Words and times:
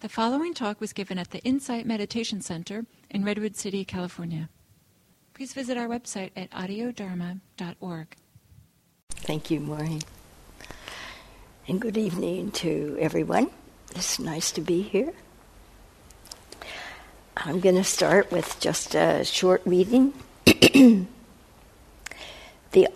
The 0.00 0.08
following 0.08 0.54
talk 0.54 0.80
was 0.80 0.94
given 0.94 1.18
at 1.18 1.30
the 1.30 1.40
Insight 1.40 1.84
Meditation 1.84 2.40
Center 2.40 2.86
in 3.10 3.22
Redwood 3.22 3.54
City, 3.54 3.84
California. 3.84 4.48
Please 5.34 5.52
visit 5.52 5.76
our 5.76 5.88
website 5.88 6.30
at 6.34 6.50
audiodharma.org. 6.52 8.16
Thank 9.10 9.50
you, 9.50 9.60
Maureen. 9.60 10.00
And 11.68 11.82
good 11.82 11.98
evening 11.98 12.50
to 12.52 12.96
everyone. 12.98 13.50
It's 13.94 14.18
nice 14.18 14.50
to 14.52 14.62
be 14.62 14.80
here. 14.80 15.12
I'm 17.36 17.60
going 17.60 17.76
to 17.76 17.84
start 17.84 18.32
with 18.32 18.58
just 18.58 18.94
a 18.94 19.22
short 19.26 19.60
reading. 19.66 20.14
the 20.46 21.06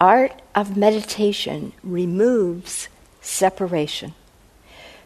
art 0.01 0.41
of 0.55 0.75
meditation 0.75 1.75
removes 1.83 2.89
separation 3.21 4.15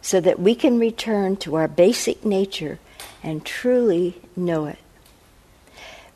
so 0.03 0.21
that 0.21 0.41
we 0.41 0.55
can 0.55 0.79
return 0.79 1.37
to 1.37 1.55
our 1.57 1.69
basic 1.69 2.25
nature 2.25 2.79
and 3.23 3.45
truly 3.45 4.21
know 4.37 4.67
it. 4.67 4.79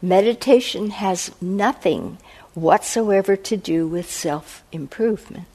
Meditation 0.00 0.90
has 0.90 1.30
nothing 1.40 2.18
whatsoever 2.54 3.36
to 3.36 3.56
do 3.56 3.86
with 3.86 4.10
self 4.10 4.62
improvement. 4.72 5.46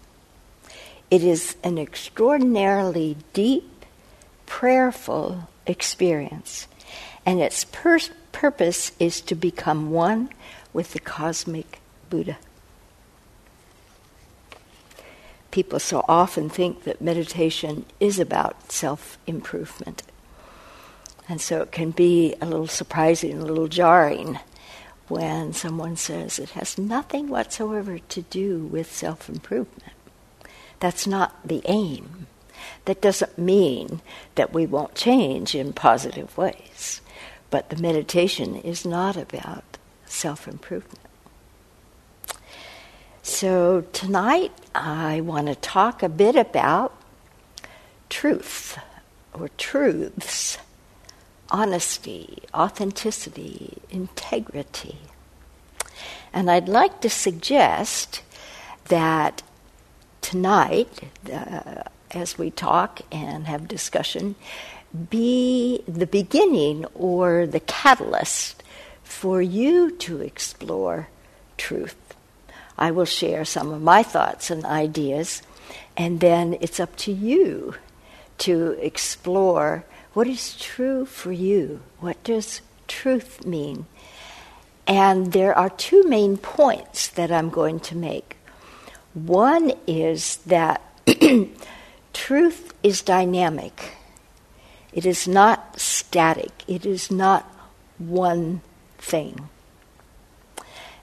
It 1.09 1.23
is 1.23 1.55
an 1.63 1.77
extraordinarily 1.77 3.17
deep, 3.33 3.85
prayerful 4.45 5.47
experience, 5.65 6.67
and 7.25 7.41
its 7.41 7.65
pur- 7.65 7.99
purpose 8.31 8.91
is 8.99 9.21
to 9.21 9.35
become 9.35 9.91
one 9.91 10.29
with 10.73 10.93
the 10.93 10.99
cosmic 10.99 11.79
Buddha 12.09 12.37
people 15.51 15.79
so 15.79 16.03
often 16.07 16.49
think 16.49 16.83
that 16.83 17.01
meditation 17.01 17.85
is 17.99 18.19
about 18.19 18.71
self 18.71 19.17
improvement. 19.27 20.03
And 21.29 21.41
so 21.41 21.61
it 21.61 21.71
can 21.71 21.91
be 21.91 22.35
a 22.41 22.45
little 22.45 22.67
surprising, 22.67 23.39
a 23.39 23.45
little 23.45 23.67
jarring 23.67 24.39
when 25.07 25.53
someone 25.53 25.95
says 25.95 26.39
it 26.39 26.51
has 26.51 26.77
nothing 26.77 27.29
whatsoever 27.29 27.99
to 27.99 28.21
do 28.23 28.59
with 28.59 28.91
self 28.91 29.29
improvement. 29.29 29.93
That's 30.79 31.07
not 31.07 31.47
the 31.47 31.61
aim. 31.65 32.27
That 32.85 33.01
doesn't 33.01 33.37
mean 33.37 34.01
that 34.35 34.53
we 34.53 34.65
won't 34.65 34.95
change 34.95 35.55
in 35.55 35.73
positive 35.73 36.37
ways. 36.37 37.01
But 37.49 37.69
the 37.69 37.81
meditation 37.81 38.55
is 38.55 38.85
not 38.85 39.15
about 39.15 39.63
self 40.05 40.47
improvement. 40.47 41.06
So 43.27 43.81
tonight 43.91 44.53
I 44.73 45.19
want 45.19 45.47
to 45.47 45.55
talk 45.55 46.01
a 46.01 46.07
bit 46.07 46.37
about 46.37 46.95
truth 48.09 48.79
or 49.33 49.49
truths, 49.57 50.57
honesty, 51.49 52.43
authenticity, 52.53 53.79
integrity. 53.91 54.99
And 56.31 56.49
I'd 56.49 56.69
like 56.69 57.01
to 57.01 57.09
suggest 57.09 58.23
that 58.85 59.43
tonight, 60.21 61.01
uh, 61.31 61.83
as 62.11 62.37
we 62.37 62.49
talk 62.49 63.01
and 63.11 63.45
have 63.45 63.67
discussion, 63.67 64.35
be 65.09 65.83
the 65.85 66.07
beginning 66.07 66.85
or 66.95 67.45
the 67.45 67.59
catalyst 67.59 68.63
for 69.03 69.41
you 69.41 69.91
to 69.91 70.21
explore 70.21 71.09
truth 71.57 72.06
I 72.77 72.91
will 72.91 73.05
share 73.05 73.43
some 73.43 73.71
of 73.71 73.81
my 73.81 74.03
thoughts 74.03 74.51
and 74.51 74.63
ideas, 74.65 75.41
and 75.95 76.19
then 76.19 76.57
it's 76.61 76.79
up 76.79 76.95
to 76.97 77.11
you 77.11 77.75
to 78.39 78.77
explore 78.79 79.83
what 80.13 80.27
is 80.27 80.55
true 80.55 81.05
for 81.05 81.31
you. 81.31 81.81
What 81.99 82.23
does 82.23 82.61
truth 82.87 83.45
mean? 83.45 83.85
And 84.85 85.33
there 85.33 85.57
are 85.57 85.69
two 85.69 86.03
main 86.03 86.37
points 86.37 87.07
that 87.09 87.31
I'm 87.31 87.49
going 87.49 87.79
to 87.81 87.95
make. 87.95 88.37
One 89.13 89.73
is 89.85 90.37
that 90.45 90.81
truth 92.13 92.73
is 92.83 93.01
dynamic, 93.01 93.93
it 94.93 95.05
is 95.05 95.27
not 95.27 95.79
static, 95.79 96.51
it 96.67 96.85
is 96.85 97.11
not 97.11 97.43
one 97.97 98.61
thing. 98.97 99.49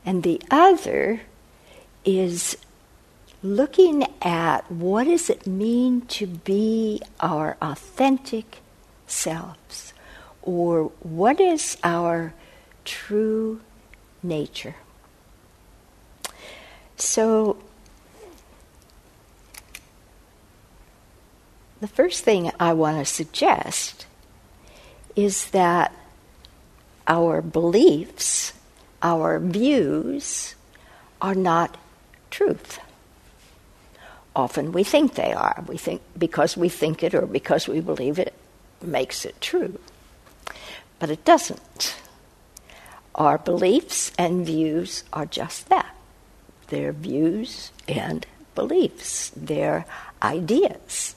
And 0.06 0.22
the 0.22 0.40
other 0.50 1.22
is 2.04 2.56
looking 3.42 4.06
at 4.22 4.70
what 4.70 5.04
does 5.04 5.28
it 5.28 5.46
mean 5.46 6.00
to 6.02 6.26
be 6.26 7.00
our 7.20 7.56
authentic 7.60 8.58
selves 9.06 9.92
or 10.42 10.84
what 11.00 11.40
is 11.40 11.76
our 11.84 12.32
true 12.84 13.60
nature. 14.22 14.76
So 16.96 17.58
the 21.80 21.88
first 21.88 22.24
thing 22.24 22.50
I 22.58 22.72
want 22.72 22.98
to 22.98 23.04
suggest 23.04 24.06
is 25.16 25.50
that 25.50 25.94
our 27.06 27.42
beliefs, 27.42 28.52
our 29.02 29.38
views 29.38 30.54
are 31.20 31.34
not 31.34 31.76
truth. 32.34 32.80
Often 34.34 34.72
we 34.72 34.82
think 34.82 35.14
they 35.14 35.32
are. 35.32 35.64
We 35.68 35.78
think 35.78 36.02
because 36.18 36.56
we 36.56 36.68
think 36.68 37.04
it 37.04 37.14
or 37.14 37.26
because 37.26 37.68
we 37.68 37.80
believe 37.80 38.18
it 38.18 38.34
makes 38.82 39.24
it 39.24 39.40
true. 39.40 39.78
But 40.98 41.10
it 41.10 41.24
doesn't. 41.24 41.94
Our 43.14 43.38
beliefs 43.38 44.10
and 44.18 44.44
views 44.44 45.04
are 45.12 45.26
just 45.26 45.68
that. 45.68 45.94
They're 46.66 46.92
views 46.92 47.70
and 47.86 48.26
beliefs. 48.56 49.30
They're 49.36 49.86
ideas. 50.20 51.14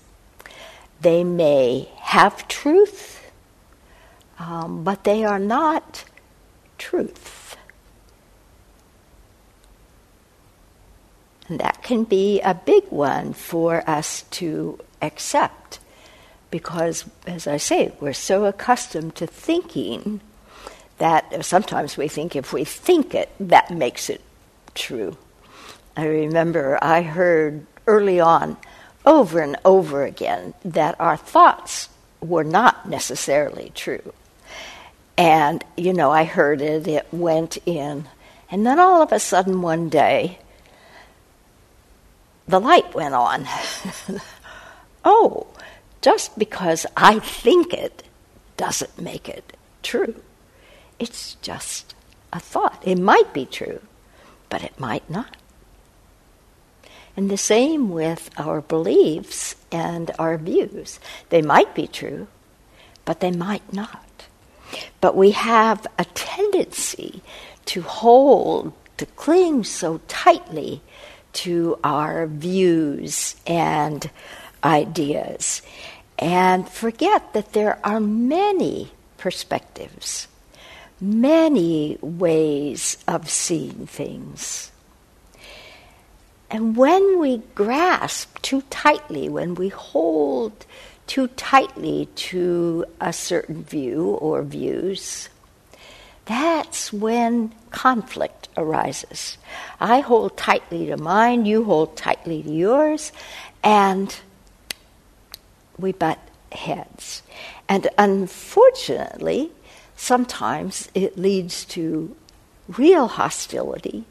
They 1.01 1.23
may 1.23 1.89
have 1.97 2.47
truth, 2.47 3.31
um, 4.37 4.83
but 4.83 5.03
they 5.03 5.25
are 5.25 5.39
not 5.39 6.05
truth. 6.77 7.46
And 11.47 11.59
that 11.59 11.81
can 11.83 12.03
be 12.03 12.41
a 12.41 12.53
big 12.53 12.83
one 12.89 13.33
for 13.33 13.87
us 13.89 14.23
to 14.31 14.79
accept 15.01 15.79
because, 16.51 17.05
as 17.25 17.47
I 17.47 17.57
say, 17.57 17.93
we're 17.99 18.13
so 18.13 18.45
accustomed 18.45 19.15
to 19.15 19.27
thinking 19.27 20.21
that 20.97 21.45
sometimes 21.45 21.97
we 21.97 22.07
think 22.07 22.35
if 22.35 22.53
we 22.53 22.63
think 22.63 23.13
it, 23.13 23.29
that 23.39 23.69
makes 23.69 24.09
it 24.09 24.21
true. 24.73 25.17
I 25.95 26.05
remember 26.05 26.77
I 26.81 27.01
heard 27.01 27.65
early 27.85 28.19
on 28.19 28.57
over 29.05 29.39
and 29.39 29.55
over 29.63 30.03
again 30.03 30.53
that 30.65 30.99
our 30.99 31.17
thoughts 31.17 31.89
were 32.21 32.43
not 32.43 32.89
necessarily 32.89 33.71
true. 33.75 34.13
And, 35.17 35.63
you 35.75 35.93
know, 35.93 36.11
I 36.11 36.23
heard 36.23 36.61
it, 36.61 36.87
it 36.87 37.07
went 37.11 37.57
in. 37.65 38.07
And 38.51 38.65
then 38.65 38.79
all 38.79 39.01
of 39.01 39.11
a 39.11 39.19
sudden 39.19 39.61
one 39.61 39.89
day, 39.89 40.39
the 42.47 42.59
light 42.59 42.93
went 42.93 43.13
on. 43.13 43.47
oh, 45.05 45.47
just 46.01 46.37
because 46.37 46.85
I 46.95 47.19
think 47.19 47.73
it 47.73 48.03
doesn't 48.55 48.99
make 48.99 49.27
it 49.27 49.53
true. 49.83 50.15
It's 50.99 51.35
just 51.41 51.95
a 52.33 52.39
thought. 52.39 52.81
It 52.85 52.97
might 52.97 53.33
be 53.33 53.45
true, 53.45 53.81
but 54.49 54.63
it 54.63 54.79
might 54.79 55.09
not. 55.09 55.37
And 57.15 57.29
the 57.31 57.37
same 57.37 57.89
with 57.89 58.29
our 58.37 58.61
beliefs 58.61 59.55
and 59.71 60.11
our 60.19 60.37
views. 60.37 60.99
They 61.29 61.41
might 61.41 61.73
be 61.73 61.87
true, 61.87 62.27
but 63.05 63.19
they 63.19 63.31
might 63.31 63.73
not. 63.73 64.27
But 65.01 65.15
we 65.15 65.31
have 65.31 65.87
a 65.97 66.05
tendency 66.05 67.21
to 67.65 67.81
hold, 67.81 68.73
to 68.97 69.05
cling 69.05 69.63
so 69.63 69.99
tightly 70.07 70.81
to 71.33 71.79
our 71.83 72.27
views 72.27 73.35
and 73.45 74.09
ideas 74.63 75.61
and 76.19 76.67
forget 76.67 77.33
that 77.33 77.53
there 77.53 77.79
are 77.83 77.99
many 77.99 78.91
perspectives, 79.17 80.27
many 80.99 81.97
ways 82.01 82.97
of 83.07 83.29
seeing 83.29 83.85
things. 83.87 84.71
And 86.49 86.75
when 86.77 87.19
we 87.19 87.39
grasp 87.55 88.41
too 88.41 88.61
tightly, 88.69 89.29
when 89.29 89.55
we 89.55 89.69
hold 89.69 90.65
too 91.05 91.27
tightly 91.29 92.07
to 92.15 92.85
a 92.99 93.13
certain 93.13 93.63
view 93.63 94.11
or 94.21 94.41
views, 94.43 95.29
that's 96.27 96.91
when 96.91 97.53
conflict 97.71 98.49
arises. 98.57 99.37
I 99.79 100.01
hold 100.01 100.37
tightly 100.37 100.85
to 100.87 100.97
mine, 100.97 101.45
you 101.45 101.63
hold 101.63 101.95
tightly 101.95 102.43
to 102.43 102.51
yours, 102.51 103.11
and 103.63 104.15
we 105.77 105.93
butt 105.93 106.19
heads. 106.51 107.23
And 107.69 107.87
unfortunately, 107.97 109.51
sometimes 109.95 110.89
it 110.93 111.17
leads 111.17 111.65
to 111.65 112.15
real 112.67 113.07
hostility 113.07 114.05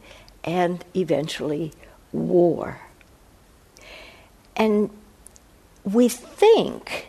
and 0.44 0.84
eventually 0.94 1.72
war. 2.12 2.80
And 4.56 4.90
we 5.84 6.08
think 6.08 7.08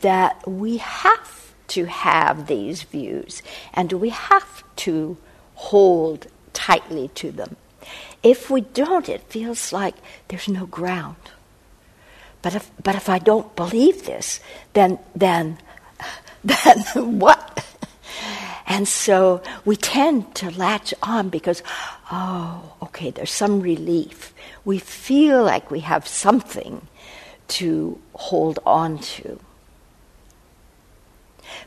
that 0.00 0.46
we 0.46 0.76
have 0.76 1.47
to 1.68 1.84
have 1.84 2.46
these 2.46 2.82
views 2.82 3.42
and 3.74 3.88
do 3.88 3.98
we 3.98 4.08
have 4.10 4.62
to 4.76 5.16
hold 5.54 6.26
tightly 6.52 7.08
to 7.14 7.30
them. 7.30 7.56
If 8.22 8.50
we 8.50 8.60
don't, 8.62 9.08
it 9.08 9.22
feels 9.22 9.72
like 9.72 9.94
there's 10.28 10.48
no 10.48 10.66
ground. 10.66 11.16
But 12.42 12.54
if, 12.54 12.70
but 12.82 12.94
if 12.94 13.08
I 13.08 13.18
don't 13.18 13.54
believe 13.56 14.06
this, 14.06 14.40
then, 14.72 14.98
then, 15.14 15.58
then 16.44 17.18
what? 17.18 17.64
And 18.66 18.86
so 18.86 19.42
we 19.64 19.76
tend 19.76 20.34
to 20.36 20.50
latch 20.50 20.92
on 21.02 21.30
because, 21.30 21.62
oh, 22.12 22.74
okay, 22.82 23.10
there's 23.10 23.32
some 23.32 23.60
relief. 23.60 24.34
We 24.64 24.78
feel 24.78 25.42
like 25.42 25.70
we 25.70 25.80
have 25.80 26.06
something 26.06 26.86
to 27.48 27.98
hold 28.14 28.58
on 28.66 28.98
to. 28.98 29.40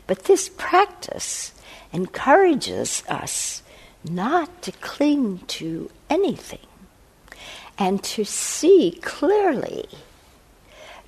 But 0.06 0.24
this 0.24 0.48
practice 0.48 1.52
encourages 1.92 3.02
us 3.08 3.62
not 4.04 4.62
to 4.62 4.72
cling 4.72 5.40
to 5.46 5.90
anything 6.10 6.66
and 7.78 8.02
to 8.02 8.24
see 8.24 8.98
clearly 9.02 9.88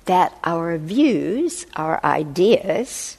that 0.05 0.37
our 0.43 0.77
views, 0.77 1.65
our 1.75 2.03
ideas, 2.03 3.17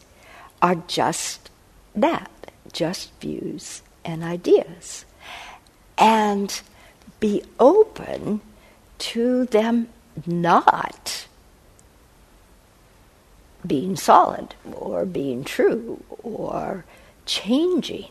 are 0.62 0.76
just 0.86 1.50
that, 1.94 2.30
just 2.72 3.10
views 3.20 3.82
and 4.04 4.22
ideas. 4.22 5.04
And 5.98 6.60
be 7.20 7.42
open 7.58 8.40
to 8.98 9.46
them 9.46 9.88
not 10.26 11.26
being 13.66 13.96
solid 13.96 14.54
or 14.72 15.04
being 15.04 15.44
true 15.44 16.02
or 16.22 16.84
changing. 17.24 18.10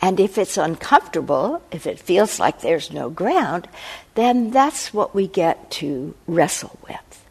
And 0.00 0.20
if 0.20 0.38
it's 0.38 0.56
uncomfortable, 0.56 1.62
if 1.70 1.86
it 1.86 1.98
feels 1.98 2.38
like 2.38 2.60
there's 2.60 2.92
no 2.92 3.08
ground, 3.10 3.68
then 4.14 4.50
that's 4.50 4.92
what 4.92 5.14
we 5.14 5.26
get 5.26 5.70
to 5.72 6.14
wrestle 6.26 6.78
with. 6.86 7.24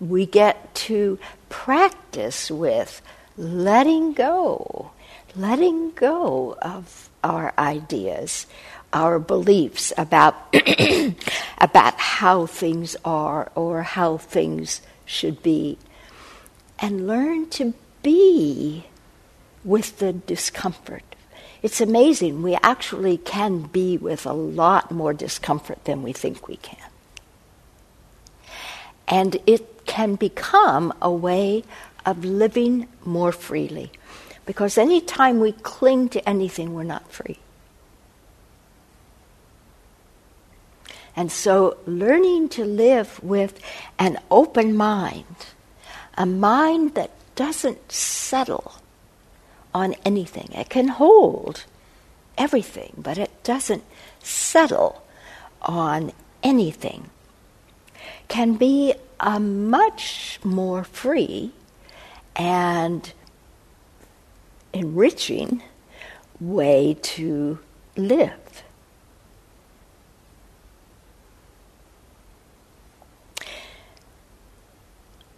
We 0.00 0.26
get 0.26 0.74
to 0.86 1.18
practice 1.48 2.50
with 2.50 3.02
letting 3.36 4.12
go, 4.12 4.90
letting 5.34 5.92
go 5.92 6.56
of 6.60 7.08
our 7.22 7.52
ideas, 7.56 8.46
our 8.92 9.18
beliefs 9.18 9.92
about, 9.96 10.54
about 11.58 11.94
how 11.94 12.46
things 12.46 12.96
are 13.04 13.50
or 13.54 13.82
how 13.82 14.16
things 14.16 14.80
should 15.06 15.42
be, 15.42 15.78
and 16.78 17.06
learn 17.06 17.48
to 17.50 17.72
be 18.02 18.86
with 19.64 19.98
the 19.98 20.12
discomfort. 20.12 21.02
It's 21.62 21.80
amazing. 21.80 22.42
We 22.42 22.56
actually 22.62 23.16
can 23.16 23.62
be 23.62 23.96
with 23.96 24.26
a 24.26 24.32
lot 24.32 24.90
more 24.90 25.14
discomfort 25.14 25.84
than 25.84 26.02
we 26.02 26.12
think 26.12 26.46
we 26.46 26.56
can. 26.56 26.90
And 29.08 29.38
it 29.46 29.86
can 29.86 30.16
become 30.16 30.92
a 31.00 31.10
way 31.10 31.64
of 32.04 32.24
living 32.24 32.88
more 33.04 33.32
freely. 33.32 33.90
Because 34.44 34.78
anytime 34.78 35.40
we 35.40 35.52
cling 35.52 36.08
to 36.10 36.28
anything, 36.28 36.74
we're 36.74 36.84
not 36.84 37.10
free. 37.10 37.38
And 41.16 41.32
so, 41.32 41.78
learning 41.86 42.50
to 42.50 42.64
live 42.64 43.22
with 43.24 43.58
an 43.98 44.18
open 44.30 44.76
mind, 44.76 45.24
a 46.14 46.26
mind 46.26 46.94
that 46.94 47.10
doesn't 47.34 47.90
settle 47.90 48.74
on 49.74 49.94
anything. 50.04 50.50
It 50.52 50.68
can 50.68 50.88
hold 50.88 51.64
everything, 52.36 52.92
but 52.98 53.16
it 53.16 53.30
doesn't 53.42 53.84
settle 54.20 55.02
on 55.62 56.12
anything. 56.42 57.08
Can 58.28 58.54
be 58.54 58.94
a 59.18 59.40
much 59.40 60.38
more 60.44 60.84
free 60.84 61.52
and 62.34 63.12
enriching 64.72 65.62
way 66.38 66.96
to 67.00 67.58
live. 67.96 68.45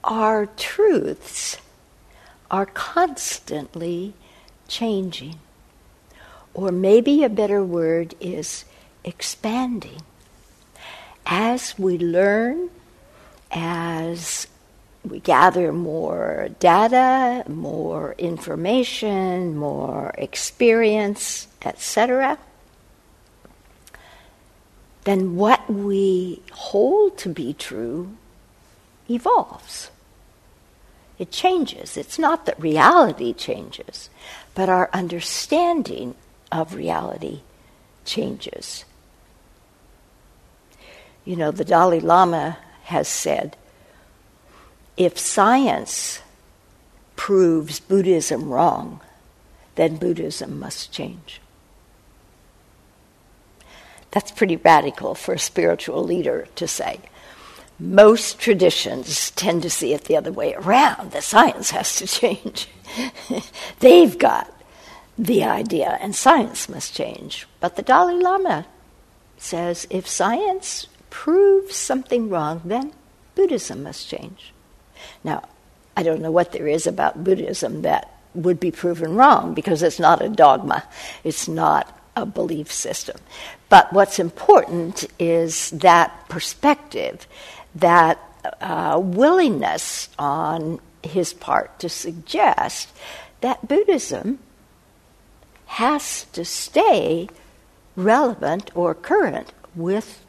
Our 0.09 0.47
truths 0.47 1.59
are 2.51 2.65
constantly 2.65 4.15
changing. 4.67 5.39
Or 6.55 6.73
maybe 6.73 7.23
a 7.23 7.29
better 7.29 7.63
word 7.63 8.15
is 8.19 8.65
expanding. 9.05 10.01
As 11.27 11.79
we 11.79 11.99
learn, 11.99 12.71
as 13.53 14.47
we 15.05 15.21
gather 15.21 15.73
more 15.75 16.49
data, 16.59 17.45
more 17.47 18.15
information, 18.17 19.57
more 19.57 20.15
experience, 20.17 21.49
etc., 21.63 22.39
then 25.05 25.37
what 25.37 25.71
we 25.71 26.43
hold 26.53 27.19
to 27.19 27.29
be 27.29 27.53
true 27.53 28.17
evolves. 29.09 29.91
It 31.19 31.32
changes. 31.32 31.97
It's 31.97 32.19
not 32.19 32.47
that 32.47 32.61
reality 32.61 33.32
changes, 33.32 34.09
but 34.55 34.69
our 34.69 34.88
understanding 34.93 36.15
of 36.53 36.75
reality 36.75 37.41
changes. 38.05 38.85
You 41.25 41.37
know, 41.37 41.50
the 41.50 41.65
Dalai 41.65 42.00
Lama 42.00 42.59
has 42.85 43.09
said 43.09 43.56
if 44.97 45.19
science 45.19 46.20
proves 47.17 47.81
Buddhism 47.81 48.49
wrong, 48.49 49.00
then 49.75 49.97
Buddhism 49.97 50.59
must 50.59 50.93
change. 50.93 51.40
That's 54.11 54.31
pretty 54.33 54.57
radical 54.57 55.14
for 55.14 55.35
a 55.35 55.38
spiritual 55.38 56.02
leader 56.02 56.49
to 56.57 56.66
say 56.66 57.00
most 57.78 58.38
traditions 58.38 59.30
tend 59.32 59.62
to 59.62 59.70
see 59.70 59.92
it 59.94 60.04
the 60.04 60.16
other 60.16 60.32
way 60.32 60.54
around 60.54 61.12
The 61.12 61.23
science 61.23 61.70
has 61.70 61.97
to 61.97 62.06
change. 62.06 62.68
They've 63.80 64.18
got 64.18 64.52
the 65.16 65.44
idea, 65.44 65.99
and 66.00 66.14
science 66.14 66.68
must 66.68 66.94
change. 66.94 67.47
But 67.61 67.76
the 67.76 67.82
Dalai 67.82 68.16
Lama 68.16 68.66
says 69.37 69.87
if 69.90 70.08
science 70.08 70.87
proves 71.11 71.76
something 71.76 72.28
wrong, 72.28 72.62
then 72.64 72.92
Buddhism 73.35 73.82
must 73.82 74.08
change. 74.08 74.52
Now, 75.23 75.49
I 75.97 76.02
don't 76.02 76.20
know 76.20 76.30
what 76.30 76.52
there 76.52 76.68
is 76.68 76.87
about 76.87 77.25
Buddhism 77.25 77.82
that 77.82 78.12
would 78.35 78.61
be 78.61 78.70
proven 78.70 79.14
wrong 79.14 79.54
because 79.54 79.82
it's 79.82 79.99
not 79.99 80.23
a 80.23 80.28
dogma, 80.28 80.85
it's 81.25 81.49
not 81.49 81.97
a 82.16 82.26
belief 82.26 82.73
system. 82.73 83.16
But 83.68 83.92
what's 83.92 84.18
important 84.18 85.06
is 85.18 85.70
that 85.70 86.28
perspective 86.28 87.26
that 87.75 88.19
uh, 88.61 89.01
willingness 89.03 90.09
on 90.19 90.81
his 91.03 91.33
part 91.33 91.79
to 91.79 91.89
suggest 91.89 92.89
that 93.41 93.69
Buddhism 93.69 94.39
has 95.67 96.25
to 96.33 96.45
stay 96.45 97.29
relevant 97.95 98.71
or 98.75 98.95
current 98.95 99.53
with 99.75 100.25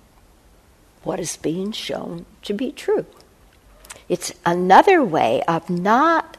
what 1.03 1.19
is 1.19 1.37
being 1.37 1.71
shown 1.71 2.25
to 2.41 2.53
be 2.53 2.71
true. 2.71 3.05
It's 4.09 4.33
another 4.45 5.03
way 5.03 5.41
of 5.47 5.69
not, 5.69 6.37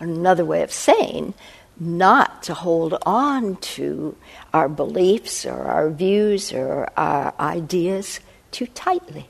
another 0.00 0.44
way 0.44 0.62
of 0.62 0.72
saying, 0.72 1.34
not 1.78 2.42
to 2.44 2.54
hold 2.54 2.96
on 3.02 3.56
to 3.56 4.16
our 4.52 4.68
beliefs 4.68 5.44
or 5.44 5.64
our 5.64 5.90
views 5.90 6.52
or 6.52 6.88
our 6.96 7.34
ideas 7.38 8.20
too 8.50 8.66
tightly. 8.66 9.28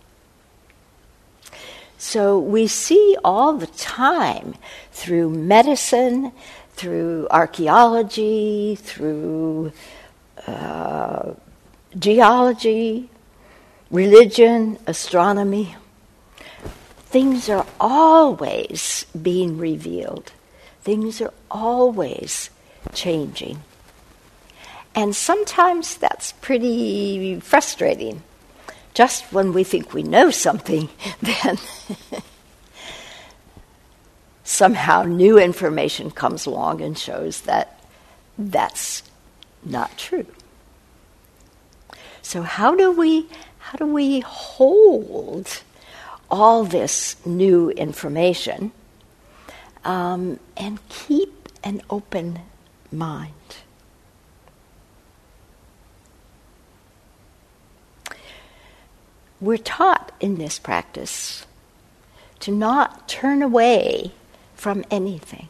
So 1.99 2.39
we 2.39 2.69
see 2.69 3.17
all 3.25 3.55
the 3.55 3.67
time 3.67 4.55
through 4.93 5.31
medicine, 5.31 6.33
through 6.71 7.27
archaeology, 7.29 8.77
through 8.77 9.73
uh, 10.47 11.35
geology, 11.99 13.11
religion, 13.91 14.79
astronomy, 14.87 15.75
things 17.07 17.49
are 17.49 17.67
always 17.81 19.05
being 19.21 19.59
revealed, 19.59 20.31
things 20.83 21.21
are 21.21 21.35
always 21.51 22.51
changing. 22.93 23.61
And 24.95 25.17
sometimes 25.17 25.97
that's 25.97 26.33
pretty 26.33 27.41
frustrating. 27.41 28.23
Just 28.99 29.33
when 29.33 29.53
we 29.53 29.63
think 29.63 29.95
we 29.95 30.03
know 30.03 30.33
something, 30.33 30.89
then 31.23 31.57
somehow 34.43 35.05
new 35.05 35.39
information 35.39 36.11
comes 36.11 36.47
along 36.47 36.81
and 36.81 36.99
shows 36.99 37.43
that 37.43 37.79
that's 38.37 39.05
not 39.65 39.97
true. 39.97 40.27
So 42.23 42.43
how 42.43 42.75
do 42.75 42.91
we 42.91 43.29
how 43.59 43.79
do 43.79 43.87
we 43.87 44.19
hold 44.19 45.63
all 46.29 46.65
this 46.65 47.25
new 47.25 47.71
information 47.71 48.73
um, 49.85 50.41
and 50.57 50.81
keep 50.89 51.49
an 51.63 51.83
open 51.89 52.41
mind? 52.91 53.59
We're 59.41 59.59
taught 59.59 60.13
in 60.21 60.37
this 60.37 60.59
practice 60.59 61.47
to 62.41 62.51
not 62.51 63.09
turn 63.09 63.43
away 63.43 64.13
from 64.55 64.85
anything. 64.91 65.49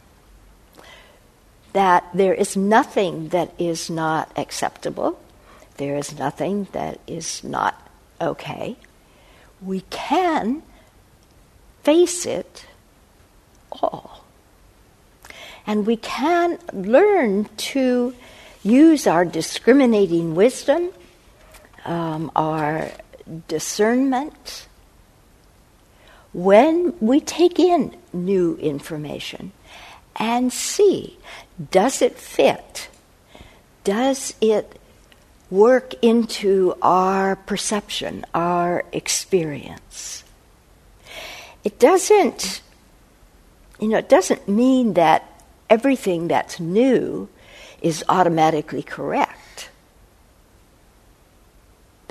That 1.72 2.08
there 2.12 2.34
is 2.34 2.56
nothing 2.56 3.28
that 3.28 3.52
is 3.58 3.88
not 3.88 4.30
acceptable, 4.36 5.18
there 5.76 5.96
is 5.96 6.18
nothing 6.18 6.66
that 6.72 7.00
is 7.06 7.44
not 7.44 7.88
okay. 8.20 8.76
We 9.62 9.82
can 9.90 10.62
face 11.82 12.26
it 12.26 12.66
all. 13.72 14.24
And 15.66 15.86
we 15.86 15.96
can 15.96 16.58
learn 16.72 17.48
to 17.72 18.14
use 18.62 19.06
our 19.06 19.24
discriminating 19.24 20.34
wisdom, 20.34 20.90
um, 21.84 22.30
our 22.34 22.90
discernment, 23.48 24.66
when 26.32 26.94
we 27.00 27.20
take 27.20 27.58
in 27.58 27.96
new 28.12 28.56
information 28.56 29.52
and 30.16 30.52
see 30.52 31.16
does 31.70 32.02
it 32.02 32.16
fit? 32.16 32.88
Does 33.84 34.34
it 34.40 34.78
work 35.50 35.94
into 36.02 36.74
our 36.82 37.36
perception, 37.36 38.24
our 38.34 38.84
experience? 38.92 40.24
It 41.64 41.78
doesn't, 41.78 42.62
you 43.80 43.88
know, 43.88 43.98
it 43.98 44.08
doesn't 44.08 44.46
mean 44.48 44.94
that 44.94 45.42
everything 45.68 46.28
that's 46.28 46.60
new 46.60 47.28
is 47.82 48.04
automatically 48.08 48.82
correct. 48.82 49.38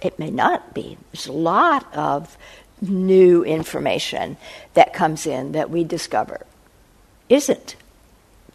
It 0.04 0.20
may 0.20 0.30
not 0.30 0.74
be. 0.74 0.98
There's 1.12 1.28
a 1.28 1.32
lot 1.32 1.94
of 1.96 2.38
new 2.82 3.44
information 3.44 4.38
that 4.76 4.94
comes 4.94 5.26
in 5.26 5.54
that 5.54 5.70
we 5.70 5.84
discover 5.84 6.42
isn't 7.30 7.76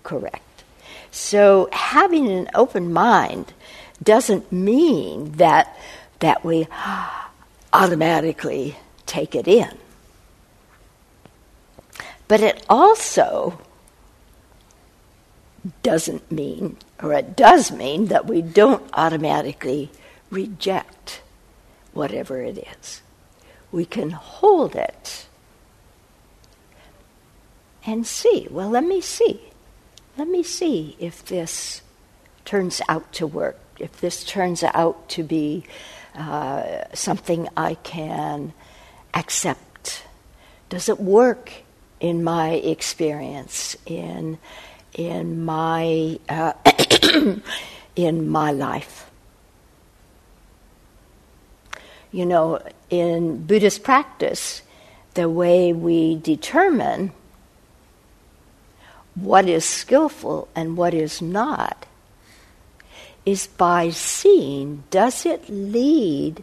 correct. 0.03 0.65
So 1.11 1.69
having 1.73 2.29
an 2.29 2.49
open 2.55 2.93
mind 2.93 3.53
doesn't 4.03 4.51
mean 4.53 5.33
that 5.33 5.77
that 6.21 6.45
we 6.45 6.69
automatically 7.73 8.77
take 9.07 9.35
it 9.35 9.49
in. 9.49 9.77
But 12.29 12.41
it 12.41 12.65
also 12.69 13.61
doesn't 15.83 16.31
mean, 16.31 16.77
or 17.03 17.13
it 17.13 17.37
does 17.37 17.73
mean, 17.73 18.07
that 18.07 18.27
we 18.27 18.41
don't 18.41 18.89
automatically 18.95 19.91
reject 20.31 21.22
whatever 21.93 22.41
it 22.43 22.59
is 22.59 23.03
we 23.73 23.87
can 23.87 24.11
hold 24.11 24.77
it 24.77 25.27
and 27.85 28.07
see. 28.07 28.47
Well, 28.51 28.69
let 28.69 28.85
me 28.85 29.01
see. 29.01 29.41
Let 30.19 30.29
me 30.29 30.43
see 30.43 30.95
if 31.01 31.25
this 31.25 31.81
turns 32.45 32.83
out 32.89 33.13
to 33.15 33.27
work, 33.27 33.59
if 33.79 34.01
this 34.01 34.23
turns 34.25 34.63
out 34.63 35.09
to 35.09 35.25
be 35.25 35.65
uh, 36.15 36.85
something 36.93 37.49
I 37.57 37.75
can 37.77 38.53
accept. 39.15 40.05
Does 40.69 40.89
it 40.91 41.01
work 41.01 41.51
in 41.99 42.23
my 42.23 42.51
experience, 42.51 43.77
in, 43.87 44.39
in, 44.93 45.45
my, 45.45 46.19
uh, 46.29 46.53
in 47.97 48.29
my 48.29 48.53
life? 48.53 49.11
You 52.13 52.27
know, 52.27 52.63
in 52.91 53.47
Buddhist 53.47 53.83
practice, 53.83 54.63
the 55.15 55.29
way 55.29 55.73
we 55.73 56.17
determine 56.17 57.13
what 59.15 59.49
is 59.49 59.65
skillful 59.65 60.49
and 60.55 60.77
what 60.77 60.95
is 60.95 61.21
not 61.21 61.87
is 63.25 63.47
by 63.47 63.91
seeing 63.91 64.85
does 64.91 65.25
it 65.27 65.49
lead 65.49 66.43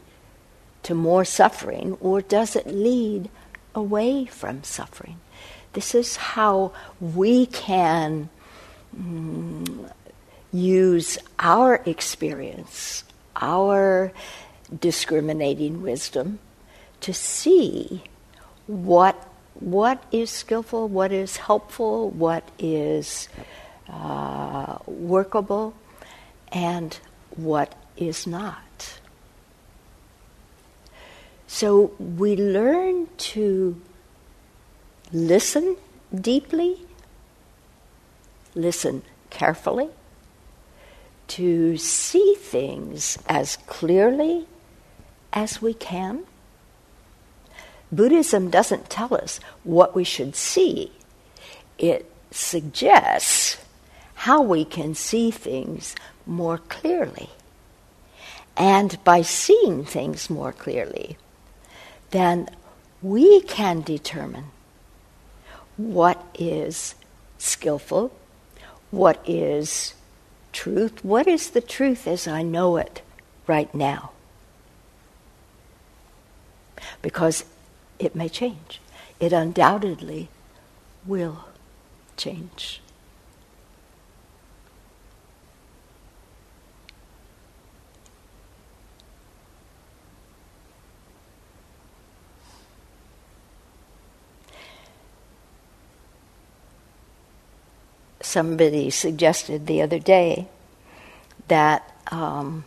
to 0.84 0.96
more 0.96 1.26
suffering 1.26 1.98
or 2.00 2.22
does 2.22 2.56
it 2.56 2.68
lead 2.68 3.30
away 3.76 4.26
from 4.26 4.64
suffering? 4.64 5.20
This 5.74 5.94
is 5.94 6.16
how 6.16 6.72
we 7.00 7.46
can 7.48 8.30
mm, 8.96 9.92
use 10.52 11.18
our 11.38 11.82
experience, 11.86 13.04
our 13.36 14.12
discriminating 14.78 15.82
wisdom 15.82 16.40
to 17.02 17.14
see 17.14 18.04
what 18.68 19.26
what 19.56 20.02
is 20.12 20.30
skillful, 20.30 20.88
what 20.88 21.12
is 21.12 21.38
helpful, 21.38 22.10
what 22.12 22.48
is 22.60 23.28
uh, 23.90 24.78
workable, 24.86 25.74
and 26.52 26.98
what 27.36 27.76
is 27.98 28.26
not. 28.26 29.00
So 31.48 31.92
we 32.00 32.36
learn 32.38 33.10
to 33.34 33.82
listen 35.12 35.76
deeply, 36.14 36.86
listen 38.56 39.02
carefully, 39.30 39.90
to 41.30 41.76
see 41.78 42.36
things 42.40 43.18
as 43.28 43.58
clearly 43.68 44.48
as 45.34 45.62
we 45.62 45.74
can. 45.74 46.24
Buddhism 47.92 48.50
doesn't 48.50 48.90
tell 48.90 49.14
us 49.16 49.40
what 49.64 49.96
we 49.96 50.04
should 50.04 50.36
see, 50.36 50.92
it 51.78 52.12
suggests 52.32 53.58
how 54.14 54.42
we 54.42 54.66
can 54.66 54.94
see 54.94 55.32
things 55.32 55.96
more 56.26 56.58
clearly. 56.58 57.30
And 58.56 59.02
by 59.04 59.22
seeing 59.22 59.86
things 59.86 60.30
more 60.30 60.52
clearly, 60.52 61.18
then 62.12 62.50
we 63.02 63.42
can 63.42 63.82
determine 63.82 64.46
what 65.78 66.24
is 66.38 66.96
skillful, 67.38 68.12
what 68.92 69.24
is 69.26 69.94
truth, 70.52 71.04
what 71.04 71.28
is 71.28 71.52
the 71.52 71.62
truth 71.62 72.06
as 72.06 72.28
I 72.28 72.44
know 72.44 72.76
it 72.78 73.02
right 73.48 73.74
now 73.74 74.12
because 77.02 77.46
it 78.00 78.16
may 78.16 78.30
change. 78.30 78.82
It 79.20 79.34
undoubtedly 79.34 80.30
will 81.06 81.46
change. 82.18 82.82
Somebody 98.22 98.92
suggested 98.92 99.66
the 99.66 99.82
other 99.82 99.98
day 99.98 100.48
that, 101.48 101.96
um, 102.12 102.64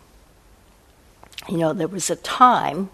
you 1.49 1.57
know, 1.57 1.73
there 1.73 1.87
was 1.87 2.11
a 2.11 2.17
time 2.17 2.91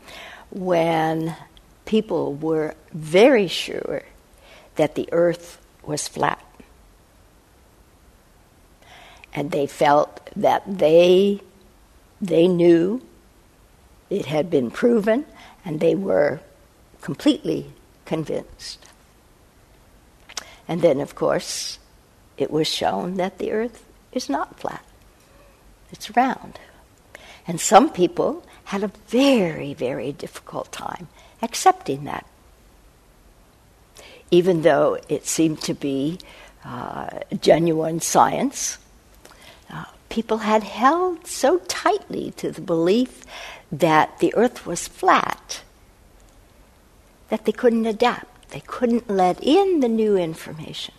when 0.51 1.37
people 1.85 2.35
were 2.35 2.75
very 2.93 3.49
sure 3.49 4.03
that 4.77 4.95
the 4.95 5.09
earth 5.13 5.61
was 5.83 6.09
flat. 6.09 6.45
And 9.35 9.51
they 9.51 9.67
felt 9.67 10.31
that 10.37 10.63
they, 10.67 11.41
they 12.21 12.49
knew 12.49 13.03
it 14.11 14.27
had 14.27 14.51
been 14.51 14.71
proven, 14.71 15.27
and 15.65 15.81
they 15.81 15.95
were 15.95 16.41
completely 17.01 17.73
convinced. 18.05 18.87
And 20.67 20.83
then, 20.83 21.01
of 21.01 21.15
course, 21.15 21.79
it 22.37 22.51
was 22.51 22.69
shown 22.69 23.15
that 23.15 23.39
the 23.39 23.53
earth 23.53 23.85
is 24.13 24.29
not 24.29 24.59
flat, 24.59 24.85
it's 25.91 26.15
round. 26.17 26.59
And 27.47 27.61
some 27.61 27.91
people 27.91 28.45
had 28.69 28.83
a 28.83 28.93
very, 29.09 29.73
very 29.73 30.13
difficult 30.13 30.71
time 30.71 31.09
accepting 31.41 32.05
that. 32.05 32.27
Even 34.31 34.61
though 34.61 34.99
it 35.09 35.27
seemed 35.27 35.63
to 35.63 35.73
be 35.73 36.19
uh, 36.67 37.09
genuine 37.41 37.99
science, 37.99 38.77
uh, 39.71 39.87
people 40.11 40.39
had 40.39 40.63
held 40.63 41.27
so 41.27 41.59
tightly 41.61 42.33
to 42.33 42.51
the 42.51 42.61
belief 42.61 43.25
that 43.73 44.19
the 44.19 44.35
earth 44.35 44.67
was 44.67 44.87
flat 44.87 45.63
that 47.31 47.47
they 47.47 47.53
couldn't 47.53 47.87
adapt. 47.87 48.51
They 48.51 48.61
couldn't 48.61 49.09
let 49.09 49.43
in 49.43 49.81
the 49.81 49.89
new 49.89 50.15
information. 50.17 50.95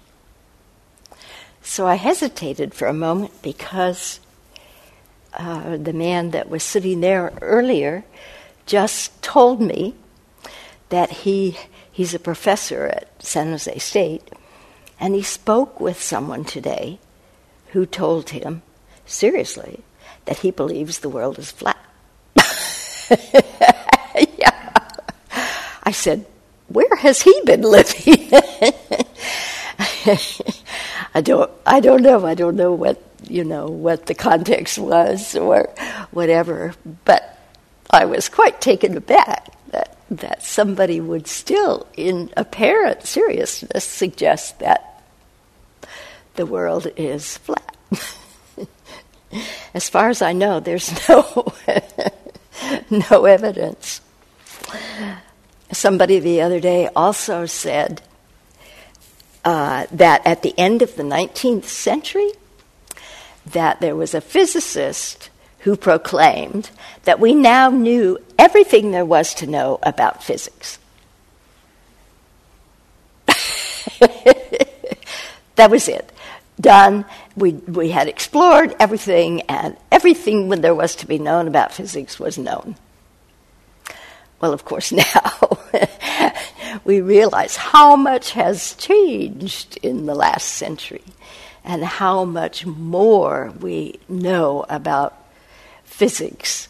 So 1.61 1.85
I 1.85 1.95
hesitated 1.95 2.73
for 2.73 2.87
a 2.87 2.93
moment 2.93 3.43
because 3.43 4.19
uh, 5.33 5.77
the 5.77 5.93
man 5.93 6.31
that 6.31 6.49
was 6.49 6.63
sitting 6.63 7.01
there 7.01 7.33
earlier 7.41 8.03
just 8.65 9.21
told 9.21 9.61
me 9.61 9.95
that 10.89 11.09
he 11.09 11.57
he's 11.91 12.13
a 12.13 12.19
professor 12.19 12.87
at 12.87 13.09
San 13.21 13.47
Jose 13.47 13.77
State, 13.79 14.29
and 14.99 15.13
he 15.15 15.21
spoke 15.21 15.79
with 15.79 16.01
someone 16.01 16.43
today 16.45 16.99
who 17.69 17.85
told 17.85 18.31
him 18.31 18.61
seriously 19.05 19.83
that 20.25 20.39
he 20.39 20.51
believes 20.51 20.99
the 20.99 21.09
world 21.09 21.37
is 21.39 21.51
flat. 21.51 21.77
yeah. 24.37 24.87
I 25.83 25.91
said, 25.91 26.25
"Where 26.67 26.95
has 26.97 27.21
he 27.21 27.41
been 27.45 27.61
living?" 27.61 28.29
I 31.13 31.21
don't 31.21 31.51
I 31.65 31.79
don't 31.79 32.01
know. 32.01 32.25
I 32.25 32.35
don't 32.35 32.55
know 32.55 32.73
what 32.73 33.01
you 33.29 33.43
know 33.43 33.67
what 33.67 34.05
the 34.05 34.13
context 34.13 34.77
was 34.77 35.35
or 35.35 35.69
whatever. 36.11 36.73
But 37.05 37.37
I 37.89 38.05
was 38.05 38.29
quite 38.29 38.61
taken 38.61 38.97
aback 38.97 39.53
that 39.71 39.97
that 40.11 40.41
somebody 40.43 40.99
would 40.99 41.27
still, 41.27 41.87
in 41.95 42.31
apparent 42.35 43.05
seriousness, 43.05 43.83
suggest 43.83 44.59
that 44.59 45.03
the 46.35 46.45
world 46.45 46.87
is 46.95 47.37
flat. 47.37 47.75
as 49.73 49.89
far 49.89 50.09
as 50.09 50.21
I 50.21 50.33
know, 50.33 50.59
there's 50.59 50.91
no 51.07 51.53
no 53.11 53.25
evidence. 53.25 54.01
Somebody 55.71 56.19
the 56.19 56.41
other 56.41 56.59
day 56.59 56.89
also 56.95 57.45
said 57.45 58.01
uh, 59.45 59.85
that 59.91 60.25
at 60.25 60.41
the 60.41 60.53
end 60.57 60.81
of 60.81 60.95
the 60.95 61.03
19th 61.03 61.65
century, 61.65 62.31
that 63.51 63.81
there 63.81 63.95
was 63.95 64.13
a 64.13 64.21
physicist 64.21 65.29
who 65.59 65.75
proclaimed 65.75 66.69
that 67.03 67.19
we 67.19 67.33
now 67.33 67.69
knew 67.69 68.17
everything 68.37 68.91
there 68.91 69.05
was 69.05 69.33
to 69.35 69.47
know 69.47 69.79
about 69.83 70.23
physics. 70.23 70.79
that 75.55 75.69
was 75.69 75.87
it. 75.87 76.11
Done. 76.59 77.05
We, 77.35 77.53
we 77.53 77.89
had 77.89 78.07
explored 78.07 78.75
everything, 78.79 79.41
and 79.43 79.77
everything 79.91 80.49
there 80.49 80.75
was 80.75 80.95
to 80.97 81.07
be 81.07 81.19
known 81.19 81.47
about 81.47 81.73
physics 81.73 82.19
was 82.19 82.37
known. 82.37 82.75
Well, 84.41 84.53
of 84.53 84.65
course, 84.65 84.91
now 84.93 85.59
we 86.83 87.01
realize 87.01 87.55
how 87.55 87.95
much 87.95 88.31
has 88.31 88.75
changed 88.75 89.77
in 89.83 90.05
the 90.05 90.15
last 90.15 90.47
century 90.49 91.03
and 91.63 91.83
how 91.83 92.25
much 92.25 92.65
more 92.65 93.53
we 93.59 93.99
know 94.07 94.65
about 94.69 95.15
physics 95.83 96.67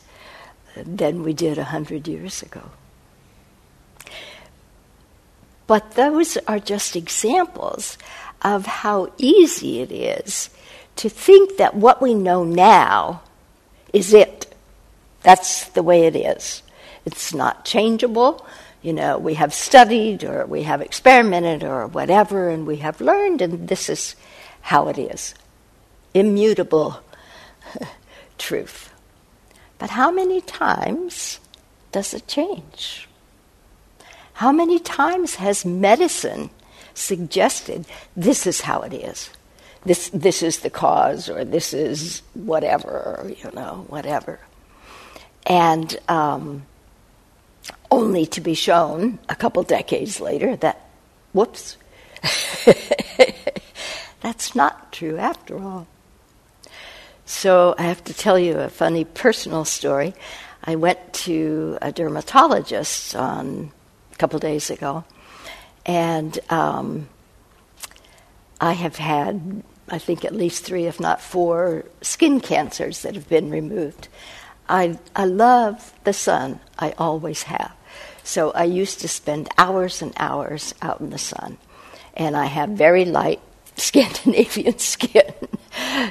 than 0.76 1.24
we 1.24 1.34
did 1.34 1.58
a 1.58 1.66
hundred 1.66 2.08
years 2.08 2.42
ago. 2.42 2.72
But 5.68 5.92
those 5.92 6.38
are 6.48 6.60
just 6.60 6.96
examples 6.96 7.98
of 8.42 8.66
how 8.66 9.12
easy 9.18 9.82
it 9.82 9.92
is 9.92 10.50
to 10.96 11.10
think 11.10 11.58
that 11.58 11.76
what 11.76 12.02
we 12.02 12.14
know 12.14 12.44
now 12.44 13.22
is 13.94 14.14
it. 14.14 14.54
That's 15.22 15.66
the 15.70 15.84
way 15.84 16.08
it 16.08 16.16
is. 16.16 16.64
It's 17.06 17.34
not 17.34 17.66
changeable. 17.66 18.46
You 18.82 18.94
know, 18.94 19.18
we 19.18 19.34
have 19.36 19.54
studied 19.54 20.24
or 20.24 20.46
we 20.46 20.64
have 20.64 20.82
experimented 20.82 21.64
or 21.64 21.88
whatever, 21.88 22.50
and 22.50 22.66
we 22.66 22.78
have 22.78 23.02
learned, 23.02 23.42
and 23.42 23.68
this 23.68 23.90
is 23.90 24.16
how 24.62 24.88
it 24.88 24.98
is. 24.98 25.34
Immutable 26.14 27.00
truth. 28.38 28.94
But 29.78 29.92
how 29.92 30.12
many 30.12 30.42
times 30.42 31.40
does 31.92 32.14
it 32.14 32.28
change? 32.28 33.08
How 34.34 34.52
many 34.52 34.80
times 34.80 35.36
has 35.36 35.66
medicine 35.66 36.50
suggested 36.94 37.86
this 38.16 38.48
is 38.48 38.62
how 38.62 38.82
it 38.82 38.94
is? 38.94 39.30
This, 39.86 40.10
this 40.10 40.44
is 40.44 40.60
the 40.60 40.70
cause, 40.70 41.30
or 41.30 41.46
this 41.46 41.74
is 41.74 42.22
whatever, 42.34 43.32
you 43.44 43.52
know, 43.52 43.86
whatever. 43.88 44.40
And 45.46 45.98
um, 46.10 46.66
only 47.90 48.26
to 48.28 48.42
be 48.42 48.54
shown 48.54 49.20
a 49.30 49.36
couple 49.36 49.64
decades 49.64 50.20
later 50.20 50.56
that, 50.58 50.90
whoops, 51.34 51.78
that's 54.22 54.56
not 54.56 54.92
true 54.92 55.18
after 55.18 55.58
all. 55.58 55.88
So 57.26 57.76
I 57.78 57.84
have 57.84 58.04
to 58.06 58.14
tell 58.14 58.40
you 58.40 58.58
a 58.58 58.70
funny 58.70 59.06
personal 59.06 59.64
story. 59.64 60.16
I 60.64 60.76
went 60.76 61.14
to 61.26 61.78
a 61.82 61.92
dermatologist 61.92 63.16
on 63.16 63.72
a 64.12 64.16
couple 64.18 64.40
days 64.40 64.70
ago, 64.70 65.04
and 65.86 66.38
um, 66.50 67.08
I 68.60 68.74
have 68.74 68.98
had, 68.98 69.64
I 69.90 70.00
think, 70.00 70.26
at 70.26 70.36
least 70.36 70.66
three, 70.66 70.86
if 70.86 71.00
not 71.00 71.22
four, 71.22 71.86
skin 72.02 72.42
cancers 72.42 73.04
that 73.04 73.16
have 73.16 73.30
been 73.30 73.50
removed. 73.50 74.08
I, 74.68 75.00
I 75.16 75.26
love 75.26 75.94
the 76.04 76.14
sun, 76.14 76.60
I 76.78 76.94
always 76.98 77.44
have. 77.44 77.72
So 78.24 78.52
I 78.52 78.66
used 78.66 79.00
to 79.02 79.08
spend 79.08 79.50
hours 79.58 80.02
and 80.02 80.14
hours 80.18 80.76
out 80.82 81.00
in 81.00 81.10
the 81.10 81.18
sun. 81.18 81.58
And 82.16 82.36
I 82.36 82.46
have 82.46 82.70
very 82.70 83.06
light 83.06 83.40
Scandinavian 83.80 84.78
skin. 84.94 85.34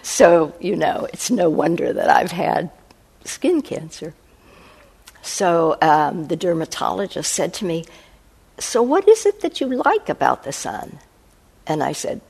so, 0.02 0.54
you 0.60 0.76
know, 0.76 1.06
it's 1.12 1.30
no 1.30 1.48
wonder 1.50 1.92
that 1.92 2.08
I've 2.10 2.32
had 2.32 2.70
skin 3.24 3.62
cancer. 3.62 4.14
So 5.22 5.76
um, 5.82 6.28
the 6.28 6.36
dermatologist 6.36 7.32
said 7.32 7.52
to 7.54 7.64
me, 7.64 7.84
So, 8.58 8.82
what 8.82 9.06
is 9.08 9.26
it 9.26 9.40
that 9.40 9.60
you 9.60 9.68
like 9.68 10.08
about 10.08 10.44
the 10.44 10.52
sun? 10.52 10.98
And 11.66 11.82
I 11.82 11.92
said, 11.92 12.20